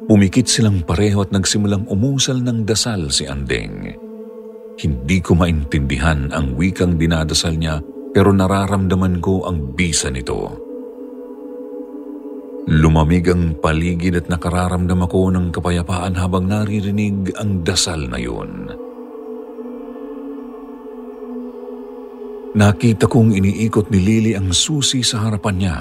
Umikit 0.07 0.47
silang 0.47 0.83
pareho 0.83 1.23
at 1.23 1.31
nagsimulang 1.31 1.87
umusal 1.87 2.39
ng 2.39 2.63
dasal 2.67 3.11
si 3.11 3.27
Andeng. 3.27 3.95
Hindi 4.79 5.17
ko 5.19 5.35
maintindihan 5.35 6.31
ang 6.31 6.55
wikang 6.55 6.95
dinadasal 6.95 7.55
niya 7.59 7.83
pero 8.11 8.31
nararamdaman 8.35 9.19
ko 9.23 9.47
ang 9.47 9.75
bisa 9.75 10.11
nito. 10.11 10.70
Lumamig 12.69 13.25
ang 13.31 13.57
paligid 13.57 14.19
at 14.19 14.27
nakararamdam 14.29 15.01
ako 15.07 15.33
ng 15.33 15.49
kapayapaan 15.49 16.13
habang 16.13 16.45
naririnig 16.45 17.33
ang 17.39 17.65
dasal 17.65 18.05
na 18.05 18.21
yun. 18.21 18.69
Nakita 22.51 23.07
kong 23.07 23.33
iniikot 23.33 23.89
ni 23.89 23.99
Lily 24.03 24.33
ang 24.35 24.51
susi 24.51 25.01
sa 25.01 25.23
harapan 25.25 25.55
niya 25.55 25.77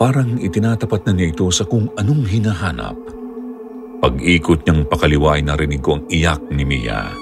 Parang 0.00 0.40
itinatapat 0.40 1.04
na 1.04 1.12
niya 1.12 1.28
ito 1.28 1.52
sa 1.52 1.68
kung 1.68 1.92
anong 1.92 2.24
hinahanap. 2.24 2.96
Pag-ikot 4.00 4.64
niyang 4.64 4.88
pakaliwa 4.88 5.36
ay 5.36 5.44
narinig 5.44 5.84
ko 5.84 6.00
ang 6.00 6.08
iyak 6.08 6.40
ni 6.48 6.64
Mia. 6.64 7.12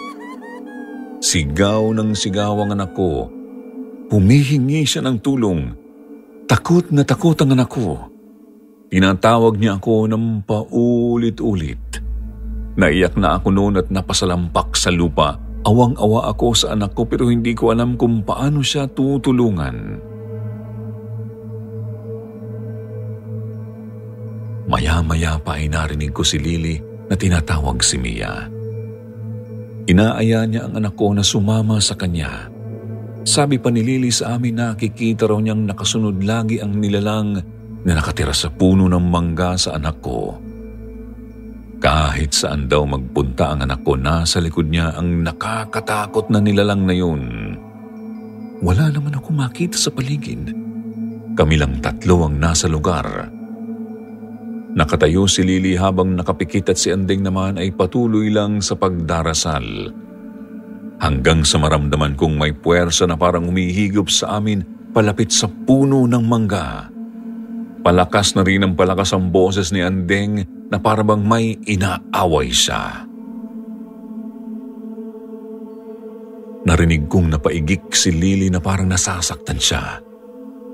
Sigaw 1.19 1.91
ng 1.91 2.15
sigaw 2.15 2.55
ang 2.63 2.79
anak 2.79 2.95
ko. 2.95 3.27
Humihingi 4.15 4.87
siya 4.87 5.03
ng 5.03 5.19
tulong. 5.19 5.75
Takot 6.49 6.89
na 6.89 7.05
takot 7.05 7.37
ang 7.45 7.53
anak 7.53 7.69
ko. 7.69 8.09
Tinatawag 8.89 9.61
niya 9.61 9.77
ako 9.77 10.09
ng 10.09 10.49
paulit-ulit. 10.49 12.01
Naiyak 12.81 13.21
na 13.21 13.37
ako 13.37 13.53
noon 13.53 13.77
at 13.77 13.93
napasalampak 13.93 14.73
sa 14.73 14.89
lupa. 14.89 15.37
Awang-awa 15.69 16.33
ako 16.33 16.57
sa 16.57 16.73
anak 16.73 16.97
ko 16.97 17.05
pero 17.05 17.29
hindi 17.29 17.53
ko 17.53 17.69
alam 17.69 18.01
kung 18.01 18.25
paano 18.25 18.65
siya 18.65 18.89
tutulungan. 18.89 20.01
Maya-maya 24.73 25.37
pa 25.45 25.61
ay 25.61 25.69
narinig 25.69 26.17
ko 26.17 26.25
si 26.25 26.41
Lily 26.41 26.81
na 27.13 27.17
tinatawag 27.17 27.85
si 27.85 28.01
Mia. 28.01 28.49
Inaaya 29.85 30.49
niya 30.49 30.65
ang 30.65 30.81
anak 30.81 30.97
ko 30.97 31.13
na 31.13 31.21
sumama 31.21 31.77
sa 31.81 31.93
kanya. 31.93 32.49
Sabi 33.29 33.61
pa 33.61 33.69
ni 33.69 33.85
Lily 33.85 34.09
sa 34.09 34.41
amin 34.41 34.57
na 34.57 34.73
kikita 34.73 35.29
raw 35.29 35.37
niyang 35.37 35.69
nakasunod 35.69 36.25
lagi 36.25 36.65
ang 36.65 36.81
nilalang 36.81 37.37
na 37.85 37.93
nakatira 37.93 38.33
sa 38.33 38.49
puno 38.49 38.89
ng 38.89 39.05
mangga 39.05 39.53
sa 39.61 39.77
anak 39.77 40.01
ko. 40.01 40.41
Kahit 41.77 42.33
saan 42.33 42.73
daw 42.73 42.89
magpunta 42.89 43.53
ang 43.53 43.69
anak 43.69 43.85
ko, 43.85 44.01
nasa 44.01 44.41
likod 44.41 44.73
niya 44.73 44.97
ang 44.97 45.21
nakakatakot 45.21 46.33
na 46.33 46.41
nilalang 46.41 46.89
na 46.89 46.95
yun. 46.97 47.23
Wala 48.65 48.89
naman 48.89 49.15
ako 49.21 49.29
makita 49.37 49.77
sa 49.77 49.93
paligid. 49.93 50.49
Kami 51.37 51.55
lang 51.61 51.85
tatlo 51.85 52.27
ang 52.27 52.41
nasa 52.41 52.67
lugar 52.67 53.39
Nakatayo 54.79 55.27
si 55.27 55.43
Lily 55.43 55.75
habang 55.75 56.15
nakapikit 56.15 56.71
at 56.71 56.79
si 56.79 56.95
Andeng 56.95 57.27
naman 57.27 57.59
ay 57.59 57.75
patuloy 57.75 58.31
lang 58.31 58.63
sa 58.63 58.79
pagdarasal. 58.79 59.91
Hanggang 60.99 61.47
sa 61.47 61.63
maramdaman 61.63 62.19
kong 62.19 62.35
may 62.35 62.51
puwersa 62.51 63.07
na 63.07 63.15
parang 63.15 63.47
umihigop 63.47 64.11
sa 64.11 64.39
amin 64.43 64.63
palapit 64.91 65.31
sa 65.31 65.47
puno 65.47 66.07
ng 66.07 66.25
mangga. 66.27 66.91
Palakas 67.83 68.35
na 68.35 68.43
rin 68.43 68.67
ang 68.67 68.75
palakas 68.75 69.15
ang 69.15 69.31
boses 69.31 69.71
ni 69.71 69.79
Andeng 69.79 70.43
na 70.69 70.77
parang 70.83 71.23
may 71.23 71.55
inaaway 71.65 72.51
siya. 72.51 73.07
Narinig 76.69 77.09
kong 77.09 77.33
napaigik 77.33 77.95
si 77.97 78.13
Lily 78.13 78.53
na 78.53 78.61
parang 78.61 78.91
nasasaktan 78.91 79.57
siya. 79.57 80.03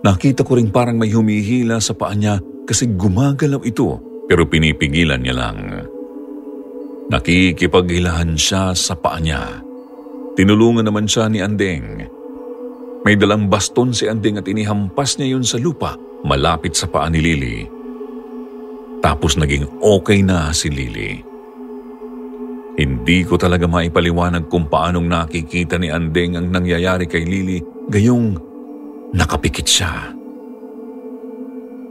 Nakita 0.04 0.44
ko 0.44 0.58
rin 0.58 0.74
parang 0.74 0.98
may 0.98 1.12
humihila 1.12 1.78
sa 1.78 1.94
paa 1.94 2.12
niya 2.12 2.40
kasi 2.66 2.92
gumagalaw 2.92 3.62
ito 3.62 4.00
pero 4.28 4.48
pinipigilan 4.48 5.20
niya 5.20 5.36
lang. 5.36 5.58
Nakikipaghilahan 7.12 8.36
siya 8.36 8.72
sa 8.72 8.96
paa 8.96 9.20
niya. 9.20 9.63
Tinulungan 10.34 10.82
naman 10.82 11.06
siya 11.06 11.30
ni 11.30 11.38
Andeng. 11.38 12.10
May 13.06 13.14
dalang 13.14 13.46
baston 13.46 13.94
si 13.94 14.10
Andeng 14.10 14.42
at 14.42 14.50
inihampas 14.50 15.14
niya 15.20 15.38
yun 15.38 15.46
sa 15.46 15.62
lupa 15.62 15.94
malapit 16.26 16.74
sa 16.74 16.90
paa 16.90 17.06
ni 17.06 17.22
Lily. 17.22 17.58
Tapos 18.98 19.38
naging 19.38 19.68
okay 19.78 20.24
na 20.26 20.50
si 20.50 20.72
Lily. 20.72 21.22
Hindi 22.74 23.22
ko 23.22 23.38
talaga 23.38 23.70
maipaliwanag 23.70 24.50
kung 24.50 24.66
paanong 24.66 25.06
nakikita 25.06 25.78
ni 25.78 25.94
Andeng 25.94 26.34
ang 26.34 26.50
nangyayari 26.50 27.06
kay 27.06 27.22
Lily 27.22 27.62
gayong 27.86 28.34
nakapikit 29.14 29.68
siya. 29.68 30.10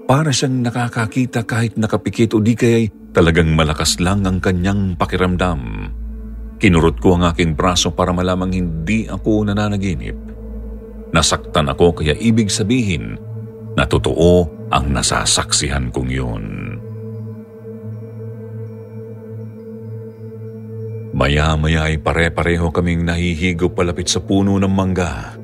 Para 0.04 0.36
siyang 0.36 0.68
nakakakita 0.68 1.48
kahit 1.48 1.80
nakapikit 1.80 2.36
o 2.36 2.44
di 2.44 2.60
kaya'y 2.60 3.16
talagang 3.16 3.56
malakas 3.56 4.02
lang 4.04 4.28
ang 4.28 4.44
kanyang 4.44 5.00
pakiramdam. 5.00 5.88
Kinurot 6.64 7.04
ko 7.04 7.20
ang 7.20 7.28
aking 7.28 7.60
braso 7.60 7.92
para 7.92 8.16
malamang 8.16 8.56
hindi 8.56 9.04
ako 9.04 9.52
nananaginip. 9.52 10.16
Nasaktan 11.12 11.68
ako 11.68 12.00
kaya 12.00 12.16
ibig 12.16 12.48
sabihin 12.48 13.20
na 13.76 13.84
totoo 13.84 14.48
ang 14.72 14.96
nasasaksihan 14.96 15.92
kong 15.92 16.08
yun. 16.08 16.46
Maya-maya 21.12 21.92
ay 21.92 22.00
pare-pareho 22.00 22.72
kaming 22.72 23.04
nahihigo 23.04 23.76
palapit 23.76 24.08
sa 24.08 24.24
puno 24.24 24.56
ng 24.56 24.72
mangga. 24.72 25.36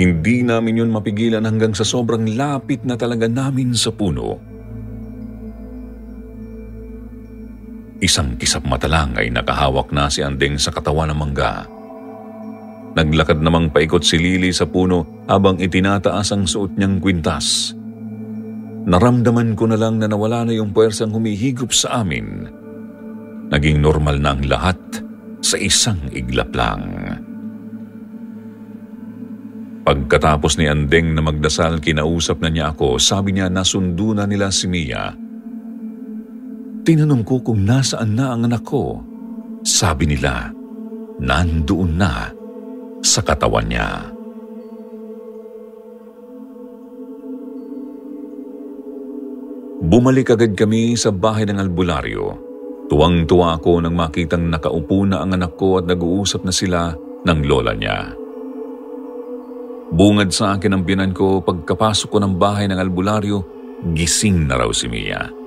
Hindi 0.00 0.40
namin 0.40 0.80
yun 0.80 0.88
mapigilan 0.88 1.44
hanggang 1.44 1.76
sa 1.76 1.84
sobrang 1.84 2.24
lapit 2.32 2.80
na 2.88 2.96
talaga 2.96 3.28
namin 3.28 3.76
sa 3.76 3.92
puno. 3.92 4.49
Isang 8.00 8.40
kisap 8.40 8.64
mata 8.64 8.88
lang 8.88 9.12
ay 9.20 9.28
nakahawak 9.28 9.92
na 9.92 10.08
si 10.08 10.24
Andeng 10.24 10.56
sa 10.56 10.72
katawan 10.72 11.12
ng 11.12 11.18
mangga. 11.20 11.68
Naglakad 12.96 13.44
namang 13.44 13.70
paikot 13.70 14.02
si 14.02 14.16
Lily 14.16 14.50
sa 14.50 14.64
puno 14.64 15.24
habang 15.28 15.60
itinataas 15.60 16.32
ang 16.32 16.48
suot 16.48 16.74
niyang 16.74 16.98
kwintas. 16.98 17.76
Naramdaman 18.88 19.52
ko 19.52 19.68
na 19.68 19.76
lang 19.76 20.00
na 20.00 20.08
nawala 20.08 20.48
na 20.48 20.56
yung 20.56 20.72
puwersang 20.72 21.12
humihigop 21.12 21.70
sa 21.70 22.00
amin. 22.00 22.48
Naging 23.52 23.84
normal 23.84 24.16
na 24.16 24.32
ang 24.32 24.42
lahat 24.48 24.80
sa 25.44 25.60
isang 25.60 26.00
iglap 26.10 26.50
lang. 26.56 26.88
Pagkatapos 29.84 30.56
ni 30.56 30.70
Andeng 30.70 31.12
na 31.12 31.22
magdasal, 31.24 31.84
kinausap 31.84 32.40
na 32.40 32.48
niya 32.48 32.66
ako. 32.72 32.96
Sabi 32.96 33.36
niya 33.36 33.52
nasundo 33.52 34.16
na 34.16 34.24
nila 34.24 34.48
si 34.48 34.70
Mia. 34.70 35.29
Tinanong 36.80 37.24
ko 37.28 37.44
kung 37.44 37.60
nasaan 37.68 38.16
na 38.16 38.32
ang 38.32 38.48
anak 38.48 38.64
ko. 38.64 39.04
Sabi 39.60 40.08
nila, 40.08 40.48
nandoon 41.20 41.92
na 41.92 42.32
sa 43.04 43.20
katawan 43.20 43.68
niya. 43.68 43.88
Bumalik 49.80 50.32
agad 50.32 50.56
kami 50.56 50.96
sa 50.96 51.12
bahay 51.12 51.48
ng 51.48 51.56
albularyo. 51.56 52.36
Tuwang-tuwa 52.88 53.56
ako 53.56 53.80
nang 53.80 53.96
makitang 53.96 54.48
nakaupo 54.48 55.08
na 55.08 55.24
ang 55.24 55.36
anak 55.36 55.56
ko 55.56 55.80
at 55.80 55.88
nag-uusap 55.88 56.44
na 56.44 56.52
sila 56.52 56.92
ng 57.24 57.40
lola 57.44 57.72
niya. 57.72 58.12
Bungad 59.90 60.30
sa 60.30 60.54
akin 60.54 60.78
ang 60.78 60.82
binan 60.86 61.10
ko 61.10 61.42
pagkapasok 61.42 62.08
ko 62.12 62.18
ng 62.22 62.38
bahay 62.38 62.70
ng 62.70 62.78
albularyo, 62.78 63.42
gising 63.96 64.46
na 64.46 64.60
raw 64.60 64.70
si 64.70 64.86
Mia. 64.86 65.39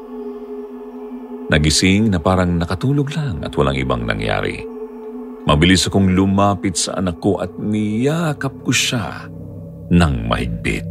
Nagising 1.52 2.14
na 2.14 2.20
parang 2.24 2.56
nakatulog 2.56 3.12
lang 3.12 3.44
at 3.44 3.52
walang 3.60 3.76
ibang 3.76 4.08
nangyari. 4.08 4.64
Mabilis 5.44 5.92
akong 5.92 6.08
lumapit 6.16 6.80
sa 6.80 6.96
anak 7.04 7.20
ko 7.20 7.44
at 7.44 7.52
niyakap 7.60 8.64
ko 8.64 8.72
siya 8.72 9.28
ng 9.92 10.14
mahigpit. 10.32 10.88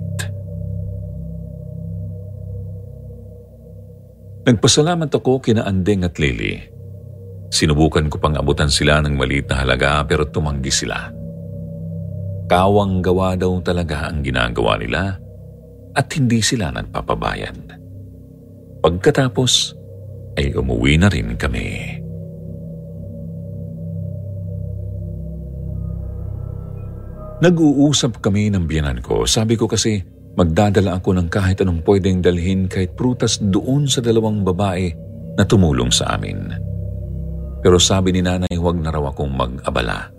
Nagpasalamat 4.42 5.08
ako 5.08 5.40
kina 5.40 5.64
Andeng 5.64 6.04
at 6.04 6.18
Lily. 6.18 6.58
Sinubukan 7.48 8.10
ko 8.10 8.18
pang 8.18 8.34
abutan 8.36 8.68
sila 8.68 8.98
ng 9.00 9.14
maliit 9.14 9.46
na 9.48 9.62
halaga 9.62 10.02
pero 10.04 10.28
tumanggi 10.28 10.72
sila. 10.72 11.08
Kawang 12.50 13.00
gawa 13.00 13.38
daw 13.38 13.56
talaga 13.64 14.10
ang 14.10 14.20
ginagawa 14.20 14.76
nila 14.76 15.16
at 15.94 16.06
hindi 16.12 16.42
sila 16.44 16.74
nagpapabayad. 16.74 17.56
Pagkatapos 18.82 19.78
ay 20.38 20.56
umuwi 20.56 20.96
na 20.96 21.08
rin 21.12 21.36
kami. 21.36 21.98
Nag-uusap 27.42 28.22
kami 28.22 28.54
ng 28.54 28.70
biyanan 28.70 29.02
ko. 29.02 29.26
Sabi 29.26 29.58
ko 29.58 29.66
kasi 29.66 29.98
magdadala 30.38 31.02
ako 31.02 31.18
ng 31.18 31.28
kahit 31.28 31.58
anong 31.58 31.82
pwedeng 31.82 32.22
dalhin 32.22 32.70
kahit 32.70 32.94
prutas 32.94 33.42
doon 33.42 33.90
sa 33.90 33.98
dalawang 33.98 34.46
babae 34.46 34.94
na 35.34 35.42
tumulong 35.42 35.90
sa 35.90 36.14
amin. 36.14 36.54
Pero 37.58 37.82
sabi 37.82 38.14
ni 38.14 38.22
nanay 38.22 38.54
huwag 38.54 38.78
na 38.78 38.94
raw 38.94 39.10
akong 39.10 39.34
mag-abala 39.34 40.14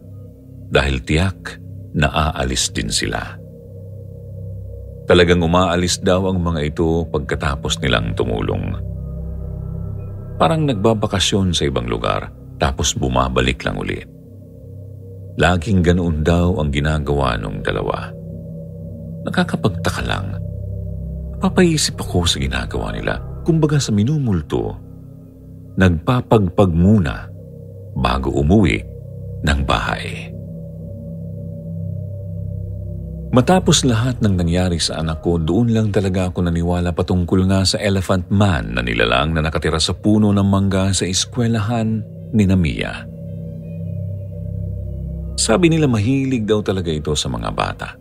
dahil 0.68 1.00
tiyak 1.00 1.64
na 1.96 2.12
aalis 2.12 2.76
din 2.76 2.92
sila. 2.92 3.40
Talagang 5.08 5.44
umaalis 5.44 6.04
daw 6.04 6.28
ang 6.28 6.44
mga 6.44 6.76
ito 6.76 7.08
pagkatapos 7.08 7.80
nilang 7.80 8.16
tumulong. 8.20 8.93
Parang 10.38 10.66
nagbabakasyon 10.66 11.54
sa 11.54 11.70
ibang 11.70 11.86
lugar 11.86 12.34
tapos 12.58 12.96
bumabalik 12.98 13.62
lang 13.66 13.78
ulit. 13.78 14.08
Laging 15.38 15.82
ganoon 15.82 16.22
daw 16.22 16.62
ang 16.62 16.70
ginagawa 16.70 17.38
ng 17.42 17.66
dalawa. 17.66 18.14
Nakakapagtaka 19.26 20.02
lang. 20.06 20.38
Papaisip 21.42 21.98
ako 21.98 22.30
sa 22.30 22.38
ginagawa 22.38 22.94
nila. 22.94 23.18
Kumbaga 23.44 23.82
sa 23.82 23.92
minumulto, 23.92 24.78
nagpapagpag 25.76 26.72
muna 26.72 27.28
bago 27.98 28.30
umuwi 28.32 28.80
ng 29.44 29.60
bahay. 29.68 30.32
Matapos 33.34 33.82
lahat 33.82 34.22
ng 34.22 34.38
nangyari 34.38 34.78
sa 34.78 35.02
anak 35.02 35.26
ko, 35.26 35.42
doon 35.42 35.74
lang 35.74 35.90
talaga 35.90 36.30
ako 36.30 36.46
naniwala 36.46 36.94
patungkol 36.94 37.50
nga 37.50 37.66
sa 37.66 37.82
Elephant 37.82 38.30
Man 38.30 38.78
na 38.78 38.86
nilalang 38.86 39.34
na 39.34 39.42
nakatira 39.42 39.82
sa 39.82 39.98
puno 39.98 40.30
ng 40.30 40.46
mangga 40.46 40.94
sa 40.94 41.10
eskwelahan 41.10 42.06
ni 42.30 42.46
Namia. 42.46 43.10
Sabi 45.34 45.66
nila 45.66 45.90
mahilig 45.90 46.46
daw 46.46 46.62
talaga 46.62 46.94
ito 46.94 47.10
sa 47.18 47.26
mga 47.26 47.50
bata. 47.50 47.98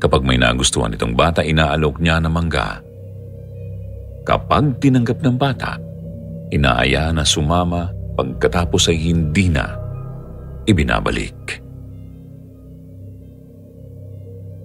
Kapag 0.00 0.24
may 0.24 0.40
nagustuhan 0.40 0.96
itong 0.96 1.12
bata, 1.12 1.44
inaalok 1.44 2.00
niya 2.00 2.16
ng 2.24 2.32
mangga. 2.32 2.80
Kapag 4.24 4.80
tinanggap 4.80 5.20
ng 5.20 5.36
bata, 5.36 5.76
inaaya 6.48 7.12
na 7.12 7.28
sumama 7.28 7.92
pagkatapos 8.16 8.88
ay 8.88 9.04
hindi 9.04 9.52
na 9.52 9.68
ibinabalik. 10.64 11.65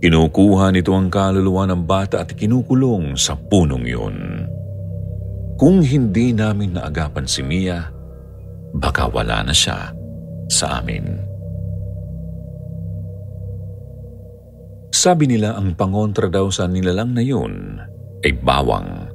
Kinukuha 0.02 0.74
nito 0.74 0.98
ang 0.98 1.14
kaluluwa 1.14 1.70
ng 1.70 1.86
bata 1.86 2.26
at 2.26 2.34
kinukulong 2.34 3.14
sa 3.14 3.38
punong 3.38 3.86
yun. 3.86 4.18
Kung 5.62 5.86
hindi 5.86 6.34
namin 6.34 6.74
naagapan 6.74 7.30
si 7.30 7.46
Mia, 7.46 7.86
baka 8.74 9.06
wala 9.06 9.46
na 9.46 9.54
siya 9.54 9.94
sa 10.50 10.82
amin. 10.82 11.06
Sabi 14.90 15.30
nila 15.30 15.54
ang 15.54 15.78
pangontra 15.78 16.34
daw 16.34 16.50
sa 16.50 16.66
nilalang 16.66 17.14
na 17.14 17.22
yun 17.22 17.78
ay 18.26 18.34
bawang. 18.42 19.06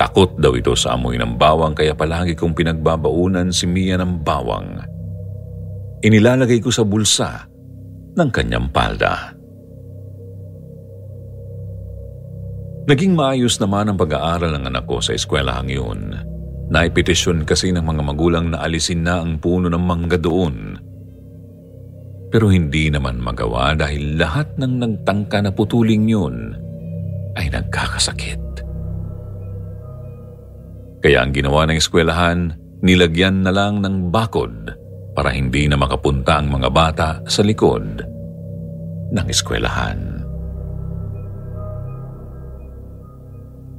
Takot 0.00 0.40
daw 0.40 0.56
ito 0.56 0.72
sa 0.72 0.96
amoy 0.96 1.20
ng 1.20 1.36
bawang 1.36 1.76
kaya 1.76 1.92
palagi 1.92 2.32
kong 2.32 2.56
pinagbabaunan 2.56 3.52
si 3.52 3.68
Mia 3.68 4.00
ng 4.00 4.24
bawang. 4.24 4.80
Inilalagay 6.00 6.64
ko 6.64 6.72
sa 6.72 6.80
bulsa 6.80 7.44
ng 8.16 8.30
kanyang 8.32 8.72
palda. 8.72 9.37
Naging 12.88 13.12
maayos 13.12 13.60
naman 13.60 13.92
ang 13.92 14.00
pag-aaral 14.00 14.56
ng 14.56 14.64
anak 14.72 14.88
ko 14.88 15.04
sa 15.04 15.12
eskwelahang 15.12 15.68
yun. 15.68 16.16
Naipetisyon 16.72 17.44
kasi 17.44 17.68
ng 17.68 17.84
mga 17.84 18.02
magulang 18.04 18.48
na 18.52 18.64
alisin 18.64 19.04
na 19.04 19.20
ang 19.20 19.36
puno 19.36 19.68
ng 19.68 19.84
mangga 19.84 20.16
doon 20.16 20.88
pero 22.28 22.52
hindi 22.52 22.92
naman 22.92 23.20
magawa 23.24 23.72
dahil 23.72 24.20
lahat 24.20 24.60
ng 24.60 24.72
nagtangka 24.84 25.40
na 25.40 25.50
putuling 25.52 26.04
yun 26.04 26.52
ay 27.40 27.48
nagkakasakit. 27.48 28.40
Kaya 30.98 31.24
ang 31.24 31.32
ginawa 31.32 31.64
ng 31.64 31.78
eskwelahan, 31.78 32.52
nilagyan 32.84 33.46
na 33.46 33.52
lang 33.54 33.80
ng 33.80 34.12
bakod 34.12 34.76
para 35.16 35.32
hindi 35.32 35.66
na 35.70 35.80
makapunta 35.80 36.36
ang 36.36 36.52
mga 36.52 36.68
bata 36.68 37.08
sa 37.24 37.40
likod 37.40 38.04
ng 39.08 39.26
eskwelahan. 39.30 40.17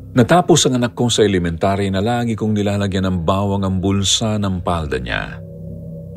Natapos 0.09 0.65
ang 0.65 0.81
anak 0.81 0.97
ko 0.97 1.05
sa 1.05 1.21
elementary 1.21 1.93
na 1.93 2.01
lagi 2.01 2.33
kong 2.33 2.57
nilalagyan 2.57 3.05
ng 3.05 3.17
bawang 3.21 3.61
ang 3.61 3.77
bulsa 3.77 4.41
ng 4.41 4.65
palda 4.65 4.97
niya. 4.97 5.37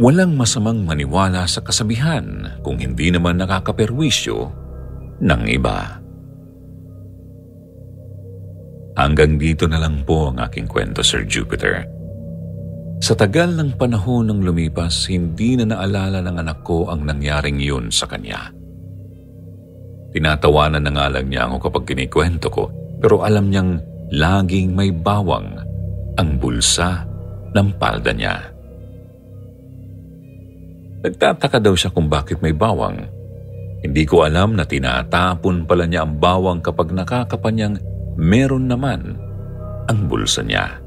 Walang 0.00 0.33
masamang 0.33 0.81
maniwala 0.88 1.44
sa 1.44 1.61
kasabihan 1.61 2.57
kung 2.64 2.81
hindi 2.81 3.12
naman 3.12 3.37
nakakaperwisyo 3.37 4.48
ng 5.20 5.42
iba. 5.44 6.00
Hanggang 8.96 9.37
dito 9.37 9.68
na 9.68 9.76
lang 9.76 10.05
po 10.09 10.33
ang 10.33 10.40
aking 10.40 10.68
kwento, 10.68 11.05
Sir 11.05 11.28
Jupiter. 11.28 11.85
Sa 13.05 13.12
tagal 13.12 13.52
ng 13.52 13.76
panahon 13.76 14.33
ng 14.33 14.40
lumipas, 14.40 15.05
hindi 15.12 15.61
na 15.61 15.68
naalala 15.68 16.24
ng 16.24 16.37
anak 16.40 16.64
ko 16.64 16.88
ang 16.88 17.05
nangyaring 17.05 17.61
yun 17.61 17.92
sa 17.92 18.09
kanya. 18.09 18.52
Tinatawanan 20.12 20.85
na 20.85 20.92
nga 20.92 21.07
lang 21.09 21.28
niya 21.28 21.48
ako 21.48 21.68
kapag 21.68 21.92
kinikwento 21.92 22.48
ko, 22.52 22.68
pero 23.03 23.27
alam 23.27 23.51
niyang 23.51 23.83
laging 24.15 24.79
may 24.79 24.95
bawang 24.95 25.59
ang 26.15 26.38
bulsa 26.38 27.03
ng 27.51 27.69
palda 27.75 28.15
niya. 28.15 28.37
Nagtataka 31.03 31.59
daw 31.59 31.75
siya 31.75 31.91
kung 31.91 32.07
bakit 32.07 32.38
may 32.38 32.55
bawang. 32.55 33.03
Hindi 33.83 34.07
ko 34.07 34.23
alam 34.23 34.55
na 34.55 34.62
tinatapon 34.62 35.67
pala 35.67 35.91
niya 35.91 36.07
ang 36.07 36.23
bawang 36.23 36.62
kapag 36.62 36.95
nakakapanyang 36.95 37.83
meron 38.15 38.71
naman 38.71 39.19
ang 39.91 39.99
bulsa 40.07 40.47
niya. 40.47 40.79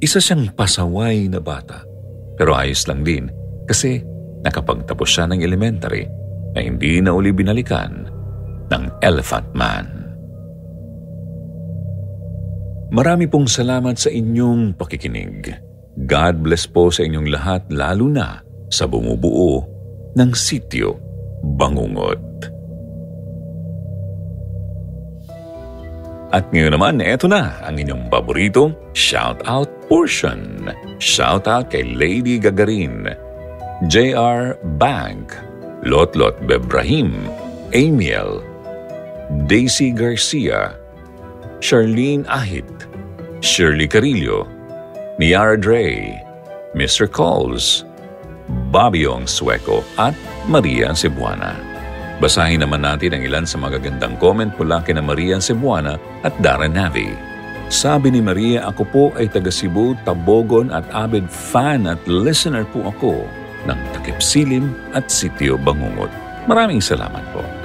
Isa 0.00 0.18
siyang 0.18 0.56
pasaway 0.56 1.28
na 1.28 1.38
bata, 1.38 1.84
pero 2.40 2.56
ayos 2.56 2.88
lang 2.88 3.04
din 3.04 3.28
kasi 3.68 4.00
nakapagtapos 4.40 5.06
siya 5.06 5.28
ng 5.28 5.44
elementary 5.44 6.08
na 6.56 6.64
hindi 6.64 6.98
na 7.04 7.12
uli 7.12 7.30
binalikan 7.30 8.21
ng 8.72 8.88
Elephant 9.04 9.52
Man. 9.52 9.86
Marami 12.92 13.24
pong 13.28 13.48
salamat 13.48 13.96
sa 13.96 14.08
inyong 14.12 14.76
pakikinig. 14.76 15.52
God 16.08 16.44
bless 16.44 16.64
po 16.68 16.88
sa 16.88 17.04
inyong 17.04 17.28
lahat 17.28 17.64
lalo 17.72 18.08
na 18.08 18.40
sa 18.72 18.88
bumubuo 18.88 19.64
ng 20.16 20.32
sityo 20.32 20.96
Bangungot. 21.42 22.20
At 26.32 26.48
ngayon 26.48 26.72
naman, 26.76 27.00
eto 27.04 27.28
na 27.28 27.60
ang 27.60 27.76
inyong 27.76 28.08
paboritong 28.08 28.72
shout-out 28.96 29.68
portion. 29.88 30.72
Shout-out 30.96 31.68
kay 31.68 31.84
Lady 31.84 32.40
Gagarin, 32.40 33.12
J.R. 33.92 34.56
Bank, 34.80 35.36
Lotlot 35.84 36.40
Bebrahim, 36.48 37.28
Amiel, 37.76 38.51
Daisy 39.32 39.96
Garcia, 39.96 40.76
Charlene 41.64 42.28
Ahit, 42.28 42.68
Shirley 43.40 43.88
Carillo, 43.88 44.44
Niara 45.16 45.56
Dre, 45.56 46.20
Mr. 46.76 47.08
Coles, 47.08 47.88
Babiong 48.68 49.24
Sueco 49.24 49.80
at 49.96 50.12
Maria 50.44 50.92
Cebuana. 50.92 51.56
Basahin 52.20 52.60
naman 52.60 52.84
natin 52.84 53.16
ang 53.16 53.24
ilan 53.24 53.48
sa 53.48 53.56
magagandang 53.56 54.20
comment 54.20 54.52
mula 54.60 54.84
kina 54.84 55.00
Maria 55.00 55.40
Cebuana 55.40 55.96
at 56.28 56.36
Dara 56.44 56.68
Navi. 56.68 57.16
Sabi 57.72 58.12
ni 58.12 58.20
Maria, 58.20 58.68
ako 58.68 58.82
po 58.84 59.04
ay 59.16 59.32
taga 59.32 59.48
Cebu, 59.48 59.96
Tabogon 60.04 60.68
at 60.68 60.84
avid 60.92 61.24
fan 61.32 61.88
at 61.88 61.96
listener 62.04 62.68
po 62.68 62.84
ako 62.84 63.24
ng 63.64 63.78
Takip 63.96 64.20
Silim 64.20 64.76
at 64.92 65.08
Sitio 65.08 65.56
Bangungot. 65.56 66.12
Maraming 66.44 66.84
salamat 66.84 67.24
po. 67.32 67.61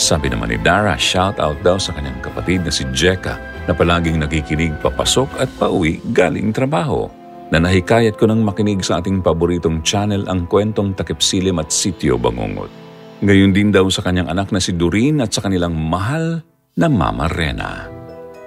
Sabi 0.00 0.32
naman 0.32 0.48
ni 0.48 0.56
Dara, 0.56 0.96
shout 0.96 1.36
out 1.36 1.60
daw 1.60 1.76
sa 1.76 1.92
kanyang 1.92 2.24
kapatid 2.24 2.64
na 2.64 2.72
si 2.72 2.88
Jeka 2.88 3.36
na 3.68 3.76
palaging 3.76 4.16
nakikinig 4.16 4.72
papasok 4.80 5.28
at 5.36 5.52
pauwi 5.60 6.00
galing 6.16 6.56
trabaho 6.56 7.04
na 7.52 7.60
nahikayat 7.60 8.16
ko 8.16 8.24
nang 8.24 8.40
makinig 8.40 8.80
sa 8.80 9.04
ating 9.04 9.20
paboritong 9.20 9.84
channel 9.84 10.24
ang 10.32 10.48
kwentong 10.48 10.96
Takip 10.96 11.20
Silim 11.20 11.60
at 11.60 11.68
Sitio 11.68 12.16
Bangungot. 12.16 12.72
Gayon 13.20 13.52
din 13.52 13.68
daw 13.68 13.92
sa 13.92 14.00
kanyang 14.00 14.32
anak 14.32 14.48
na 14.48 14.56
si 14.56 14.72
Doreen 14.72 15.20
at 15.20 15.36
sa 15.36 15.44
kanilang 15.44 15.76
mahal 15.76 16.40
na 16.80 16.88
Mama 16.88 17.28
Rena. 17.28 17.84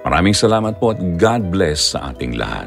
Maraming 0.02 0.34
salamat 0.34 0.82
po 0.82 0.90
at 0.90 0.98
God 0.98 1.54
bless 1.54 1.94
sa 1.94 2.10
ating 2.10 2.34
lahat. 2.34 2.66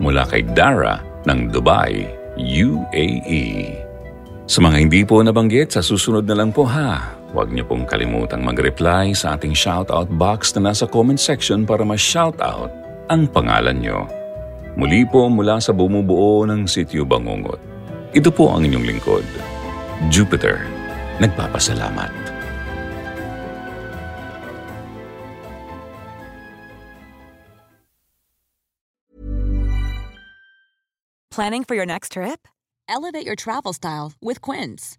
Mula 0.00 0.24
kay 0.32 0.48
Dara 0.56 0.96
ng 1.28 1.52
Dubai, 1.52 2.08
UAE. 2.40 3.76
Sa 4.48 4.64
mga 4.64 4.76
hindi 4.80 5.04
po 5.04 5.20
nabanggit, 5.20 5.76
sa 5.76 5.84
susunod 5.84 6.24
na 6.24 6.40
lang 6.40 6.56
po 6.56 6.64
ha. 6.64 7.19
Huwag 7.30 7.54
niyo 7.54 7.62
pong 7.62 7.86
kalimutang 7.86 8.42
mag-reply 8.42 9.14
sa 9.14 9.38
ating 9.38 9.54
shoutout 9.54 10.10
box 10.18 10.50
na 10.58 10.74
nasa 10.74 10.82
comment 10.82 11.18
section 11.18 11.62
para 11.62 11.86
ma-shoutout 11.86 12.74
ang 13.06 13.30
pangalan 13.30 13.78
niyo. 13.78 14.10
Muli 14.74 15.06
po 15.06 15.30
mula 15.30 15.62
sa 15.62 15.70
bumubuo 15.70 16.42
ng 16.46 16.66
Sityo 16.66 17.06
Bangungot. 17.06 17.58
Ito 18.10 18.34
po 18.34 18.50
ang 18.50 18.66
inyong 18.66 18.86
lingkod. 18.86 19.26
Jupiter, 20.10 20.66
nagpapasalamat. 21.22 22.10
Planning 31.30 31.62
for 31.62 31.78
your 31.78 31.86
next 31.86 32.18
trip? 32.18 32.50
Elevate 32.90 33.22
your 33.22 33.38
travel 33.38 33.70
style 33.70 34.18
with 34.18 34.42
Quince. 34.42 34.98